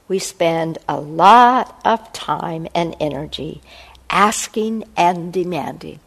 we 0.09 0.19
spend 0.19 0.79
a 0.89 1.01
lot 1.01 1.81
of 1.85 2.13
time 2.13 2.69
and 2.75 2.95
energy 3.01 3.63
asking 4.11 4.85
and 4.97 5.33
demanding. 5.33 5.99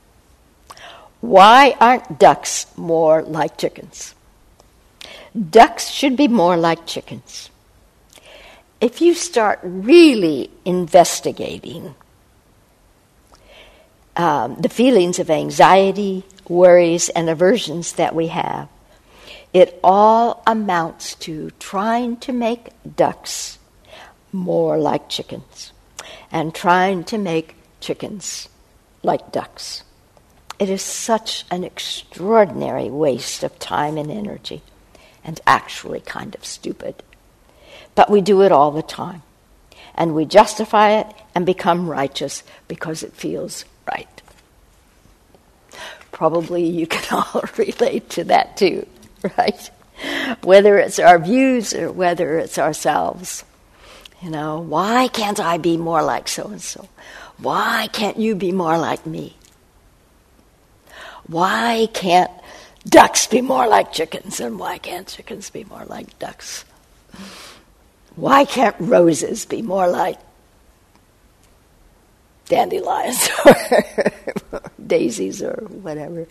Why 1.19 1.75
aren't 1.79 2.19
ducks 2.19 2.67
more 2.77 3.23
like 3.23 3.57
chickens? 3.57 4.13
Ducks 5.49 5.89
should 5.89 6.15
be 6.15 6.27
more 6.27 6.57
like 6.57 6.85
chickens. 6.85 7.49
If 8.79 9.01
you 9.01 9.15
start 9.15 9.59
really 9.63 10.51
investigating 10.63 11.95
um, 14.15 14.55
the 14.59 14.69
feelings 14.69 15.17
of 15.17 15.31
anxiety, 15.31 16.23
worries, 16.47 17.09
and 17.09 17.29
aversions 17.29 17.93
that 17.93 18.13
we 18.13 18.27
have, 18.27 18.69
it 19.51 19.79
all 19.83 20.43
amounts 20.45 21.15
to 21.15 21.49
trying 21.59 22.17
to 22.17 22.33
make 22.33 22.69
ducks 22.95 23.57
more 24.31 24.77
like 24.77 25.09
chickens 25.09 25.71
and 26.31 26.53
trying 26.53 27.03
to 27.05 27.17
make 27.17 27.55
chickens 27.79 28.47
like 29.01 29.31
ducks. 29.31 29.83
It 30.59 30.69
is 30.69 30.83
such 30.83 31.45
an 31.49 31.63
extraordinary 31.63 32.91
waste 32.91 33.43
of 33.43 33.57
time 33.57 33.97
and 33.97 34.11
energy 34.11 34.61
and 35.23 35.39
actually 35.47 36.01
kind 36.01 36.35
of 36.35 36.45
stupid. 36.45 37.01
But 37.97 38.11
we 38.11 38.21
do 38.21 38.43
it 38.43 38.51
all 38.51 38.69
the 38.69 38.83
time. 38.83 39.23
And 39.95 40.13
we 40.13 40.25
justify 40.25 40.99
it 40.99 41.07
and 41.33 41.47
become 41.47 41.89
righteous 41.89 42.43
because 42.67 43.01
it 43.01 43.13
feels 43.13 43.65
right. 43.91 44.21
Probably 46.11 46.63
you 46.63 46.85
can 46.85 47.03
all 47.33 47.43
relate 47.57 48.11
to 48.11 48.25
that 48.25 48.55
too, 48.55 48.85
right? 49.35 49.71
Whether 50.43 50.77
it's 50.77 50.99
our 50.99 51.17
views 51.17 51.73
or 51.73 51.91
whether 51.91 52.37
it's 52.37 52.59
ourselves. 52.59 53.43
You 54.21 54.29
know, 54.29 54.59
why 54.59 55.07
can't 55.07 55.39
I 55.39 55.57
be 55.57 55.75
more 55.75 56.03
like 56.03 56.27
so 56.27 56.49
and 56.49 56.61
so? 56.61 56.87
Why 57.39 57.87
can't 57.91 58.17
you 58.17 58.35
be 58.35 58.51
more 58.51 58.77
like 58.77 59.07
me? 59.07 59.35
Why 61.25 61.87
can't 61.95 62.31
ducks 62.87 63.25
be 63.25 63.41
more 63.41 63.67
like 63.67 63.91
chickens 63.91 64.39
and 64.39 64.59
why 64.59 64.77
can't 64.77 65.07
chickens 65.07 65.49
be 65.49 65.63
more 65.63 65.85
like 65.85 66.19
ducks? 66.19 66.63
Why 68.17 68.45
can't 68.45 68.75
roses 68.79 69.45
be 69.45 69.61
more 69.61 69.87
like 69.87 70.17
dandelions 72.45 73.29
or 73.45 74.61
daisies 74.83 75.43
or 75.43 75.67
whatever? 75.69 76.27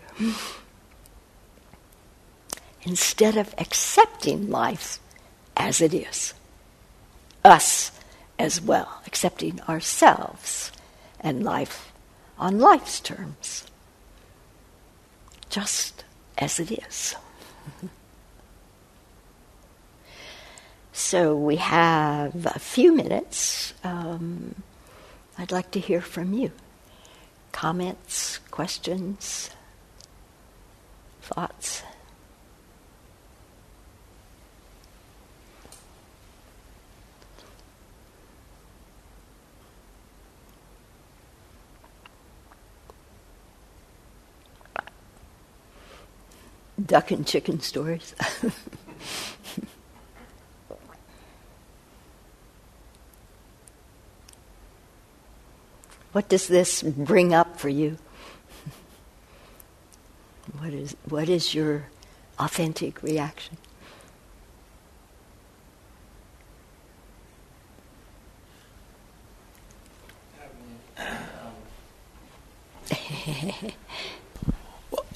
Instead 2.82 3.36
of 3.36 3.54
accepting 3.58 4.50
life 4.50 4.98
as 5.56 5.80
it 5.80 5.94
is, 5.94 6.34
us 7.44 7.92
as 8.36 8.60
well, 8.60 9.00
accepting 9.06 9.60
ourselves 9.68 10.72
and 11.20 11.44
life 11.44 11.92
on 12.36 12.58
life's 12.58 12.98
terms, 12.98 13.64
just 15.48 16.04
as 16.36 16.58
it 16.58 16.72
is. 16.72 17.14
so 20.96 21.36
we 21.36 21.56
have 21.56 22.46
a 22.46 22.58
few 22.58 22.90
minutes. 22.90 23.74
Um, 23.84 24.54
I'd 25.36 25.52
like 25.52 25.70
to 25.72 25.78
hear 25.78 26.00
from 26.00 26.32
you. 26.32 26.52
Comments, 27.52 28.38
questions, 28.50 29.50
thoughts? 31.20 31.82
duck 46.84 47.10
and 47.10 47.26
chicken 47.26 47.60
stories. 47.60 48.14
what 56.16 56.30
does 56.30 56.48
this 56.48 56.82
bring 56.82 57.34
up 57.34 57.60
for 57.60 57.68
you? 57.68 57.98
What 60.60 60.72
is, 60.72 60.96
what 61.10 61.28
is 61.28 61.54
your 61.54 61.88
authentic 62.38 63.02
reaction? 63.02 63.58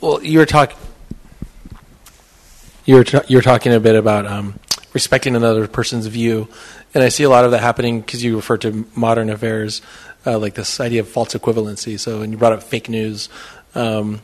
well, 0.03 0.23
you 0.23 0.39
were 0.39 0.45
talking 0.45 0.77
you 2.85 2.97
were 2.97 3.05
t- 3.05 3.21
you 3.29 3.39
were 3.39 3.43
talking 3.43 3.73
a 3.73 3.81
bit 3.81 3.95
about 3.95 4.27
um, 4.27 4.61
respecting 4.93 5.37
another 5.37 5.67
person's 5.67 6.07
view, 6.09 6.49
and 6.93 7.03
I 7.03 7.09
see 7.09 7.23
a 7.23 7.31
lot 7.31 7.45
of 7.45 7.53
that 7.53 7.61
happening 7.61 8.01
because 8.01 8.23
you 8.23 8.37
refer 8.37 8.59
to 8.59 8.87
modern 8.95 9.31
affairs, 9.31 9.81
uh, 10.27 10.39
like 10.39 10.55
this 10.55 10.81
idea 10.81 11.01
of 11.01 11.09
false 11.09 11.35
equivalency. 11.35 11.99
So, 11.99 12.23
and 12.23 12.33
you 12.33 12.39
brought 12.39 12.53
up 12.53 12.63
fake 12.63 12.89
news. 12.89 13.29
Um, 13.75 14.21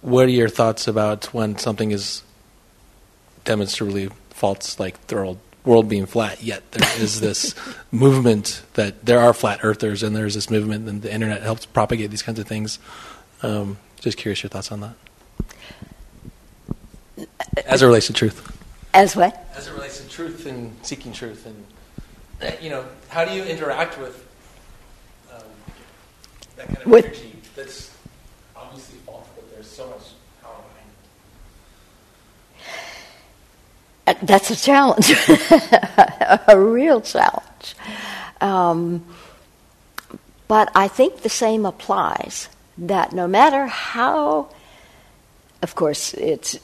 what 0.00 0.26
are 0.26 0.30
your 0.30 0.48
thoughts 0.48 0.86
about 0.86 1.26
when 1.26 1.56
something 1.58 1.90
is 1.90 2.22
demonstrably 3.44 4.10
false, 4.30 4.78
like 4.78 5.06
the 5.06 5.16
world, 5.16 5.38
world 5.64 5.88
being 5.88 6.06
flat? 6.06 6.42
Yet 6.42 6.70
there 6.72 6.88
is 6.98 7.20
this 7.20 7.54
movement 7.90 8.62
that 8.74 9.04
there 9.06 9.20
are 9.20 9.32
flat 9.32 9.60
earthers, 9.62 10.02
and 10.02 10.14
there's 10.14 10.34
this 10.34 10.50
movement, 10.50 10.88
and 10.88 11.02
the 11.02 11.12
internet 11.12 11.42
helps 11.42 11.66
propagate 11.66 12.10
these 12.10 12.22
kinds 12.22 12.38
of 12.38 12.46
things. 12.46 12.78
Um, 13.42 13.78
just 14.00 14.18
curious 14.18 14.42
your 14.42 14.50
thoughts 14.50 14.70
on 14.70 14.80
that 14.80 14.94
as 17.66 17.82
it 17.82 17.86
relates 17.86 18.06
to 18.06 18.12
truth. 18.12 18.50
As 18.92 19.16
what? 19.16 19.46
As 19.54 19.68
it 19.68 19.72
relates 19.72 20.00
to 20.00 20.08
truth 20.08 20.46
and 20.46 20.74
seeking 20.82 21.12
truth, 21.12 21.46
and 21.46 21.64
uh, 22.42 22.56
you 22.60 22.70
know, 22.70 22.84
how 23.08 23.24
do 23.24 23.32
you 23.32 23.42
interact 23.44 23.98
with 23.98 24.26
that 26.56 26.66
kind 26.66 26.78
of 26.78 26.86
with, 26.86 27.06
energy 27.06 27.36
that's 27.54 27.90
obviously 28.56 28.98
false, 29.06 29.26
but 29.34 29.50
there's 29.52 29.68
so 29.68 29.88
much 29.88 30.12
power 30.42 30.56
behind 34.06 34.16
it? 34.16 34.22
Uh, 34.22 34.26
that's 34.26 34.50
a 34.50 34.56
challenge, 34.56 35.12
a 36.48 36.58
real 36.58 37.00
challenge. 37.00 37.74
Um, 38.40 39.04
but 40.48 40.70
I 40.74 40.88
think 40.88 41.22
the 41.22 41.28
same 41.28 41.66
applies. 41.66 42.48
That 42.76 43.12
no 43.12 43.28
matter 43.28 43.66
how, 43.66 44.48
of 45.62 45.74
course, 45.76 46.12
it's 46.14 46.58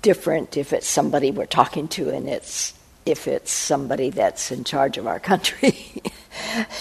different 0.00 0.56
if 0.56 0.72
it's 0.72 0.86
somebody 0.86 1.30
we're 1.30 1.46
talking 1.46 1.88
to 1.88 2.08
and 2.10 2.28
it's 2.28 2.72
if 3.04 3.26
it's 3.26 3.50
somebody 3.50 4.10
that's 4.10 4.52
in 4.52 4.64
charge 4.64 4.98
of 4.98 5.06
our 5.06 5.18
country. 5.18 6.02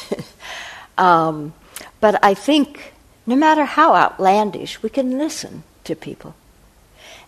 um, 0.98 1.54
but 2.00 2.24
I 2.24 2.34
think 2.34 2.94
no 3.26 3.36
matter 3.36 3.66
how 3.66 3.96
outlandish, 3.96 4.82
we 4.82 4.90
can 4.90 5.18
listen 5.18 5.64
to 5.84 5.96
people 5.96 6.36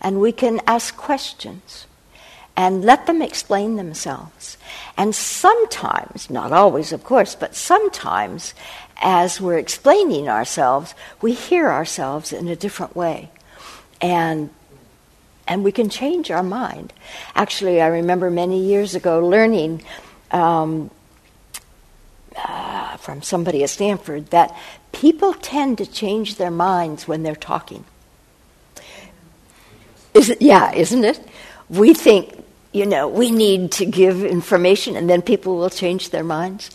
and 0.01 0.19
we 0.19 0.31
can 0.31 0.59
ask 0.65 0.97
questions 0.97 1.85
and 2.57 2.83
let 2.83 3.05
them 3.05 3.21
explain 3.21 3.75
themselves. 3.75 4.57
And 4.97 5.15
sometimes, 5.15 6.29
not 6.29 6.51
always, 6.51 6.91
of 6.91 7.03
course, 7.03 7.35
but 7.35 7.55
sometimes, 7.55 8.53
as 9.01 9.39
we're 9.39 9.57
explaining 9.57 10.27
ourselves, 10.27 10.93
we 11.21 11.33
hear 11.33 11.69
ourselves 11.69 12.33
in 12.33 12.47
a 12.47 12.55
different 12.55 12.95
way. 12.95 13.29
And 14.01 14.49
and 15.47 15.63
we 15.63 15.71
can 15.71 15.89
change 15.89 16.31
our 16.31 16.43
mind. 16.43 16.93
Actually, 17.35 17.81
I 17.81 17.87
remember 17.87 18.29
many 18.29 18.63
years 18.63 18.95
ago 18.95 19.25
learning 19.27 19.83
um, 20.31 20.89
uh, 22.35 22.97
from 22.97 23.21
somebody 23.21 23.63
at 23.63 23.69
Stanford 23.69 24.27
that 24.27 24.55
people 24.91 25.33
tend 25.33 25.77
to 25.79 25.85
change 25.85 26.35
their 26.35 26.51
minds 26.51 27.07
when 27.07 27.23
they're 27.23 27.35
talking. 27.35 27.85
Is 30.13 30.29
it, 30.29 30.41
yeah, 30.41 30.73
isn't 30.73 31.03
it? 31.03 31.19
We 31.69 31.93
think, 31.93 32.43
you 32.73 32.85
know, 32.85 33.07
we 33.07 33.31
need 33.31 33.71
to 33.73 33.85
give 33.85 34.23
information 34.23 34.95
and 34.95 35.09
then 35.09 35.21
people 35.21 35.57
will 35.57 35.69
change 35.69 36.09
their 36.09 36.23
minds. 36.23 36.71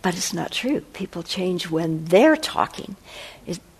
But 0.00 0.16
it's 0.16 0.32
not 0.32 0.52
true. 0.52 0.80
People 0.92 1.24
change 1.24 1.70
when 1.70 2.04
they're 2.04 2.36
talking 2.36 2.96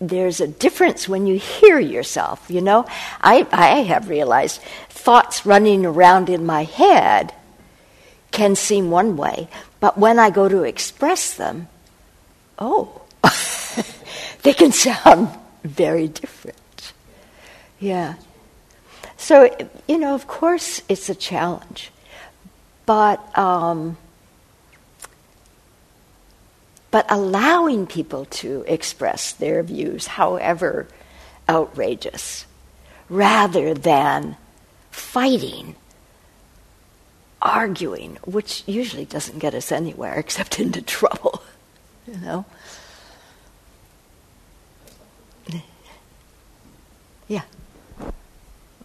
there's 0.01 0.39
a 0.39 0.47
difference 0.47 1.07
when 1.07 1.27
you 1.27 1.37
hear 1.37 1.79
yourself, 1.79 2.49
you 2.49 2.61
know. 2.61 2.85
I, 3.21 3.45
I 3.51 3.81
have 3.83 4.09
realized 4.09 4.61
thoughts 4.89 5.45
running 5.45 5.85
around 5.85 6.29
in 6.29 6.45
my 6.45 6.63
head 6.63 7.33
can 8.39 8.55
seem 8.55 8.89
one 8.89 9.17
way, 9.17 9.49
but 9.81 9.97
when 9.97 10.17
I 10.17 10.29
go 10.29 10.47
to 10.47 10.63
express 10.63 11.33
them, 11.33 11.67
oh, 12.57 13.01
they 14.43 14.53
can 14.53 14.71
sound 14.71 15.27
very 15.65 16.07
different. 16.07 16.93
Yeah. 17.81 18.13
So, 19.17 19.53
you 19.89 19.97
know, 19.97 20.15
of 20.15 20.25
course 20.27 20.81
it's 20.87 21.09
a 21.09 21.15
challenge, 21.15 21.91
but. 22.85 23.19
Um, 23.37 23.97
but 26.91 27.05
allowing 27.07 27.85
people 27.85 28.25
to 28.25 28.65
express 28.65 29.33
their 29.33 29.61
views, 29.61 30.07
however 30.07 30.87
outrageous, 31.47 32.47
rather 33.09 33.75
than 33.75 34.35
fighting, 34.89 35.75
arguing, 37.41 38.17
which 38.25 38.63
usually 38.67 39.05
doesn't 39.05 39.39
get 39.39 39.53
us 39.53 39.71
anywhere 39.71 40.15
except 40.19 40.59
into 40.59 40.81
trouble, 40.81 41.41
you 42.07 42.17
know? 42.17 42.45
Yeah. 47.27 47.43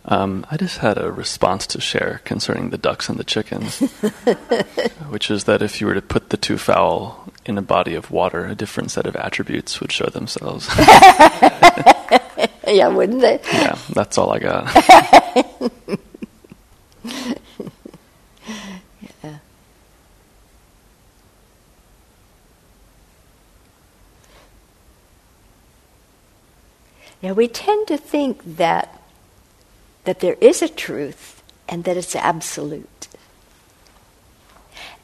Um, 0.04 0.44
I 0.50 0.58
just 0.58 0.76
had 0.78 0.98
a 0.98 1.10
response 1.10 1.66
to 1.68 1.80
share 1.80 2.20
concerning 2.26 2.68
the 2.68 2.76
ducks 2.76 3.08
and 3.08 3.18
the 3.18 3.24
chickens, 3.24 3.78
which 5.08 5.30
is 5.30 5.44
that 5.44 5.62
if 5.62 5.80
you 5.80 5.86
were 5.86 5.94
to 5.94 6.02
put 6.02 6.28
the 6.28 6.36
two 6.36 6.58
fowl 6.58 7.32
in 7.46 7.56
a 7.56 7.62
body 7.62 7.94
of 7.94 8.10
water, 8.10 8.44
a 8.44 8.54
different 8.54 8.90
set 8.90 9.06
of 9.06 9.16
attributes 9.16 9.80
would 9.80 9.90
show 9.90 10.04
themselves. 10.04 10.68
yeah, 12.68 12.88
wouldn't 12.88 13.22
they? 13.22 13.40
Yeah, 13.50 13.78
that's 13.94 14.18
all 14.18 14.30
I 14.30 14.40
got. 14.40 14.66
Yeah, 27.24 27.32
we 27.32 27.48
tend 27.48 27.88
to 27.88 27.96
think 27.96 28.56
that 28.58 29.00
that 30.04 30.20
there 30.20 30.36
is 30.42 30.60
a 30.60 30.68
truth 30.68 31.42
and 31.66 31.84
that 31.84 31.96
it's 31.96 32.14
absolute. 32.14 33.08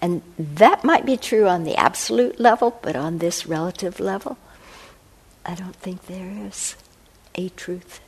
And 0.03 0.21
that 0.39 0.85
might 0.85 1.07
be 1.07 1.16
true 1.16 1.49
on 1.49 1.64
the 1.64 1.77
absolute 1.77 2.39
level, 2.39 2.79
but 2.83 2.95
on 2.95 3.18
this 3.18 3.47
relative 3.47 4.01
level, 4.01 4.37
I 5.47 5.55
don't 5.55 5.77
think 5.77 6.09
there 6.09 6.29
is 6.47 6.77
a 7.35 7.49
truth 7.49 8.01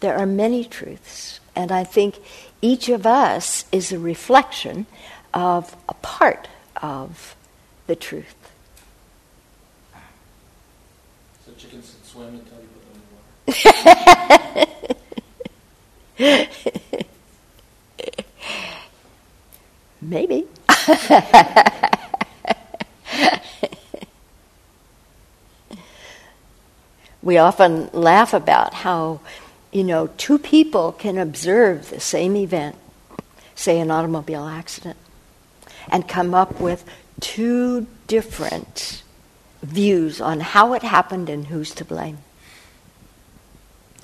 There 0.00 0.16
are 0.16 0.26
many 0.26 0.64
truths, 0.64 1.40
and 1.54 1.72
I 1.72 1.82
think 1.82 2.16
each 2.60 2.88
of 2.88 3.06
us 3.06 3.64
is 3.72 3.92
a 3.92 3.98
reflection 3.98 4.86
of 5.32 5.74
a 5.88 5.94
part 5.94 6.48
of 6.82 7.34
the 7.86 7.96
truth. 7.96 8.36
So 11.44 11.52
chickens 11.56 11.94
can 11.94 12.04
swim 12.04 12.28
until 12.28 12.60
you 12.60 12.68
put 12.68 12.92
them 12.92 13.00
in 13.00 13.16
water. 13.16 13.35
Maybe. 20.00 20.46
we 27.22 27.38
often 27.38 27.90
laugh 27.92 28.32
about 28.34 28.74
how, 28.74 29.20
you 29.72 29.82
know, 29.84 30.08
two 30.16 30.38
people 30.38 30.92
can 30.92 31.18
observe 31.18 31.90
the 31.90 32.00
same 32.00 32.36
event, 32.36 32.76
say 33.54 33.80
an 33.80 33.90
automobile 33.90 34.46
accident, 34.46 34.96
and 35.88 36.06
come 36.08 36.34
up 36.34 36.60
with 36.60 36.84
two 37.20 37.86
different 38.06 39.02
views 39.62 40.20
on 40.20 40.40
how 40.40 40.72
it 40.74 40.82
happened 40.82 41.28
and 41.28 41.46
who's 41.46 41.74
to 41.74 41.84
blame, 41.84 42.18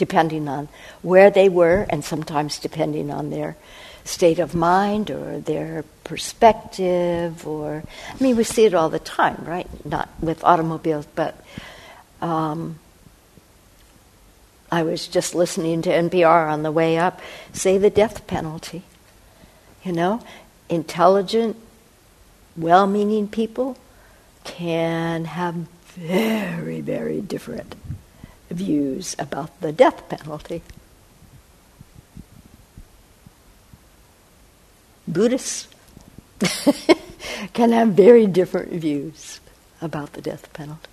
depending 0.03 0.49
on 0.49 0.69
where 1.03 1.31
they 1.31 1.49
were 1.49 1.87
and 1.89 2.05
sometimes 2.05 2.59
depending 2.59 3.09
on 3.09 3.31
their 3.31 3.57
state 4.03 4.41
of 4.41 4.53
mind 4.53 5.13
or 5.13 5.39
their 5.39 5.85
perspective 6.03 7.47
or 7.47 7.85
i 8.11 8.21
mean 8.21 8.35
we 8.35 8.43
see 8.43 8.65
it 8.65 8.75
all 8.75 8.89
the 8.89 8.99
time 8.99 9.45
right? 9.45 9.69
Not 9.87 10.09
with 10.21 10.43
automobiles 10.43 11.07
but 11.15 11.41
um, 12.21 12.81
i 14.73 14.83
was 14.83 15.07
just 15.07 15.37
listening 15.37 15.83
to 15.83 15.91
npr 15.91 16.51
on 16.51 16.65
the 16.65 16.73
way 16.73 16.99
up 16.99 17.21
say 17.53 17.79
the 17.79 17.91
death 17.91 18.27
penalty 18.27 18.83
you 19.85 19.93
know? 19.93 20.21
Intelligent 20.69 21.57
well-meaning 22.57 23.29
people 23.29 23.77
can 24.43 25.27
have 25.27 25.55
very 25.95 26.81
very 26.81 27.21
different 27.21 27.77
views 28.53 29.17
about 29.19 29.61
the 29.61 29.73
death 29.73 30.09
penalty 30.09 30.63
Buddhists 35.13 35.69
can 37.53 37.73
have 37.73 37.89
very 37.89 38.27
different 38.27 38.73
views 38.73 39.41
about 39.81 40.13
the 40.15 40.23
death 40.23 40.53
penalty. 40.53 40.89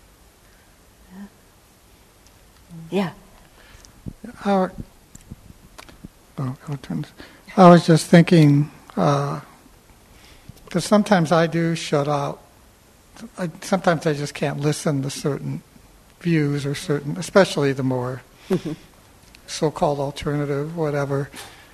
Yeah. 2.90 3.12
Our, 4.46 4.72
oh, 6.38 6.58
I 7.58 7.70
was 7.70 7.86
just 7.86 8.08
thinking, 8.08 8.72
because 8.88 9.42
uh, 10.76 10.80
sometimes 10.80 11.32
I 11.32 11.48
do 11.48 11.76
shut 11.76 12.08
out. 12.08 12.42
I, 13.38 13.50
sometimes 13.62 14.06
I 14.08 14.14
just 14.14 14.34
can't 14.34 14.60
listen 14.60 15.02
to 15.04 15.10
certain 15.10 15.62
views 16.20 16.66
or 16.66 16.76
certain, 16.76 17.18
especially 17.18 17.74
the 17.74 17.84
more 17.84 18.22
mm-hmm. 18.50 18.74
so-called 19.48 20.00
alternative, 20.00 20.76
whatever. 20.76 21.30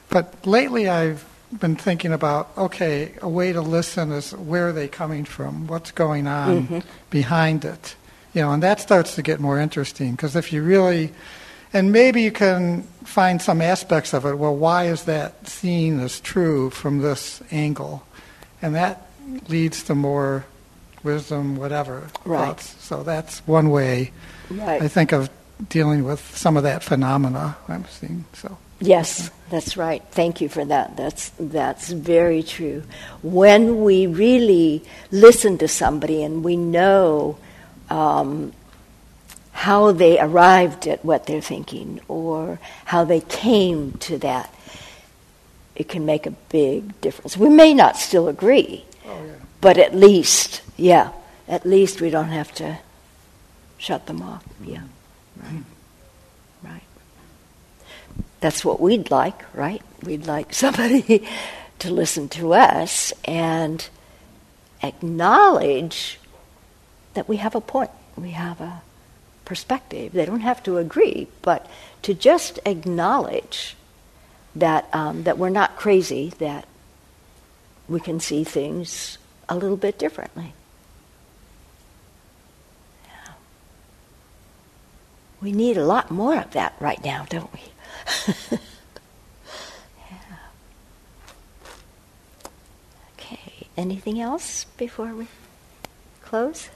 But 0.10 0.46
lately, 0.46 0.88
I've 0.88 1.26
been 1.60 1.76
thinking 1.76 2.12
about 2.12 2.50
okay, 2.58 3.14
a 3.22 3.30
way 3.30 3.54
to 3.54 3.62
listen 3.62 4.12
is 4.12 4.34
where 4.34 4.70
are 4.70 4.74
they 4.74 4.88
coming 4.88 5.26
from? 5.26 5.68
What's 5.68 5.92
going 5.92 6.28
on 6.28 6.68
mm-hmm. 6.68 6.80
behind 7.10 7.66
it? 7.66 7.96
You 8.34 8.42
know, 8.42 8.52
and 8.52 8.64
that 8.64 8.80
starts 8.80 9.16
to 9.16 9.22
get 9.22 9.40
more 9.40 9.60
interesting 9.60 10.12
because 10.12 10.36
if 10.36 10.52
you 10.52 10.62
really, 10.62 11.14
and 11.72 11.92
maybe 11.92 12.22
you 12.22 12.32
can 12.32 12.84
find 13.04 13.42
some 13.42 13.62
aspects 13.62 14.14
of 14.14 14.26
it. 14.26 14.38
Well, 14.38 14.56
why 14.56 14.88
is 14.88 15.06
that 15.06 15.48
seen 15.48 16.00
as 16.00 16.20
true 16.20 16.70
from 16.70 17.00
this 17.00 17.42
angle? 17.52 18.06
And 18.62 18.76
that 18.76 19.08
leads 19.48 19.84
to 19.84 19.96
more 19.96 20.46
wisdom, 21.04 21.56
whatever. 21.56 22.08
Right. 22.26 22.48
Thoughts. 22.48 22.84
So 22.84 23.04
that's 23.04 23.40
one 23.48 23.70
way 23.70 24.12
right. 24.50 24.82
I 24.82 24.88
think 24.88 25.12
of 25.12 25.30
dealing 25.70 26.04
with 26.04 26.20
some 26.36 26.58
of 26.58 26.64
that 26.64 26.84
phenomena 26.84 27.58
I'm 27.68 27.86
seeing. 27.86 28.26
So. 28.34 28.58
Yes, 28.80 29.32
that's 29.50 29.78
right. 29.78 30.04
Thank 30.12 30.42
you 30.42 30.50
for 30.50 30.66
that. 30.66 30.98
That's 30.98 31.32
that's 31.40 31.90
very 31.90 32.44
true. 32.44 32.84
When 33.22 33.84
we 33.84 34.08
really 34.08 34.84
listen 35.12 35.58
to 35.60 35.68
somebody 35.68 36.24
and 36.24 36.44
we 36.44 36.58
know 36.58 37.38
um, 37.90 38.52
how 39.52 39.94
they 39.94 40.20
arrived 40.20 40.88
at 40.88 41.06
what 41.06 41.26
they're 41.26 41.42
thinking 41.42 42.02
or 42.10 42.60
how 42.84 43.06
they 43.06 43.22
came 43.22 43.94
to 43.94 44.18
that, 44.20 44.54
it 45.76 45.88
can 45.88 46.06
make 46.06 46.26
a 46.26 46.32
big 46.32 47.00
difference. 47.00 47.38
We 47.38 47.50
may 47.50 47.74
not 47.74 47.96
still 47.96 48.28
agree, 48.28 48.84
oh, 49.06 49.24
yeah. 49.26 49.34
but 49.62 49.78
at 49.78 49.96
least, 49.96 50.62
yeah, 50.76 51.12
at 51.48 51.66
least 51.66 52.02
we 52.02 52.10
don't 52.10 52.30
have 52.30 52.54
to 52.56 52.78
shut 53.78 54.06
them 54.06 54.22
off. 54.22 54.44
Yeah, 54.64 54.84
right. 55.42 55.64
Right. 56.64 56.84
That's 58.40 58.64
what 58.66 58.80
we'd 58.80 59.12
like, 59.12 59.44
right? 59.56 59.82
We'd 60.04 60.28
like 60.28 60.54
somebody 60.64 61.28
to 61.80 61.92
listen 61.92 62.30
to 62.30 62.54
us 62.54 63.14
and 63.26 63.88
acknowledge 64.82 66.20
that 67.14 67.28
we 67.28 67.38
have 67.38 67.56
a 67.56 67.62
point, 67.62 67.92
we 68.18 68.32
have 68.32 68.62
a 68.62 68.82
perspective. 69.46 70.12
They 70.14 70.26
don't 70.26 70.42
have 70.42 70.62
to 70.64 70.78
agree, 70.78 71.28
but 71.42 71.66
to 72.02 72.14
just 72.14 72.60
acknowledge 72.66 73.76
that 74.56 74.88
um, 74.94 75.24
that 75.24 75.38
we're 75.38 75.50
not 75.50 75.76
crazy, 75.76 76.34
that 76.40 76.68
we 77.88 78.00
can 78.00 78.20
see 78.20 78.44
things 78.44 79.18
a 79.48 79.56
little 79.56 79.78
bit 79.78 80.00
differently. 80.00 80.54
We 85.42 85.52
need 85.52 85.78
a 85.78 85.86
lot 85.86 86.12
more 86.12 86.38
of 86.38 86.52
that 86.52 86.76
right 86.80 87.04
now, 87.04 87.26
don't 87.30 87.52
we? 87.54 87.60
yeah. 90.10 90.18
Okay, 93.14 93.68
anything 93.78 94.20
else 94.20 94.66
before 94.78 95.14
we 95.14 95.28
close? 96.24 96.70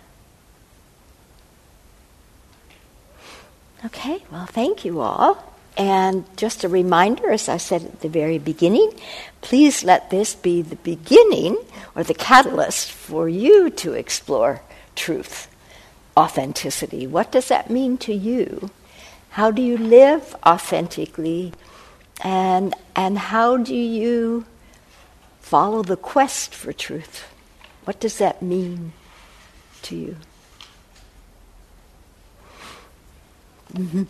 Okay, 3.85 4.23
well, 4.31 4.45
thank 4.45 4.83
you 4.83 4.99
all. 4.99 5.49
And 5.77 6.25
just 6.35 6.65
a 6.65 6.69
reminder, 6.69 7.31
as 7.31 7.47
I 7.47 7.55
said 7.55 7.83
at 7.83 8.01
the 8.01 8.09
very 8.09 8.37
beginning, 8.37 8.91
please 9.39 9.83
let 9.85 10.09
this 10.09 10.35
be 10.35 10.61
the 10.61 10.75
beginning 10.75 11.57
or 11.95 12.03
the 12.03 12.13
catalyst 12.13 12.91
for 12.91 13.29
you 13.29 13.69
to 13.69 13.93
explore 13.93 14.61
truth, 14.95 15.47
authenticity. 16.19 17.07
What 17.07 17.31
does 17.31 17.47
that 17.47 17.69
mean 17.69 17.97
to 17.99 18.13
you? 18.13 18.69
How 19.31 19.51
do 19.51 19.61
you 19.61 19.77
live 19.77 20.35
authentically? 20.45 21.53
And, 22.21 22.75
and 22.95 23.17
how 23.17 23.57
do 23.57 23.75
you 23.75 24.45
follow 25.39 25.81
the 25.81 25.95
quest 25.95 26.53
for 26.53 26.73
truth? 26.73 27.23
What 27.85 27.99
does 28.01 28.17
that 28.17 28.41
mean 28.41 28.91
to 29.83 29.95
you? 29.95 30.17
Mm-hmm. 33.73 34.03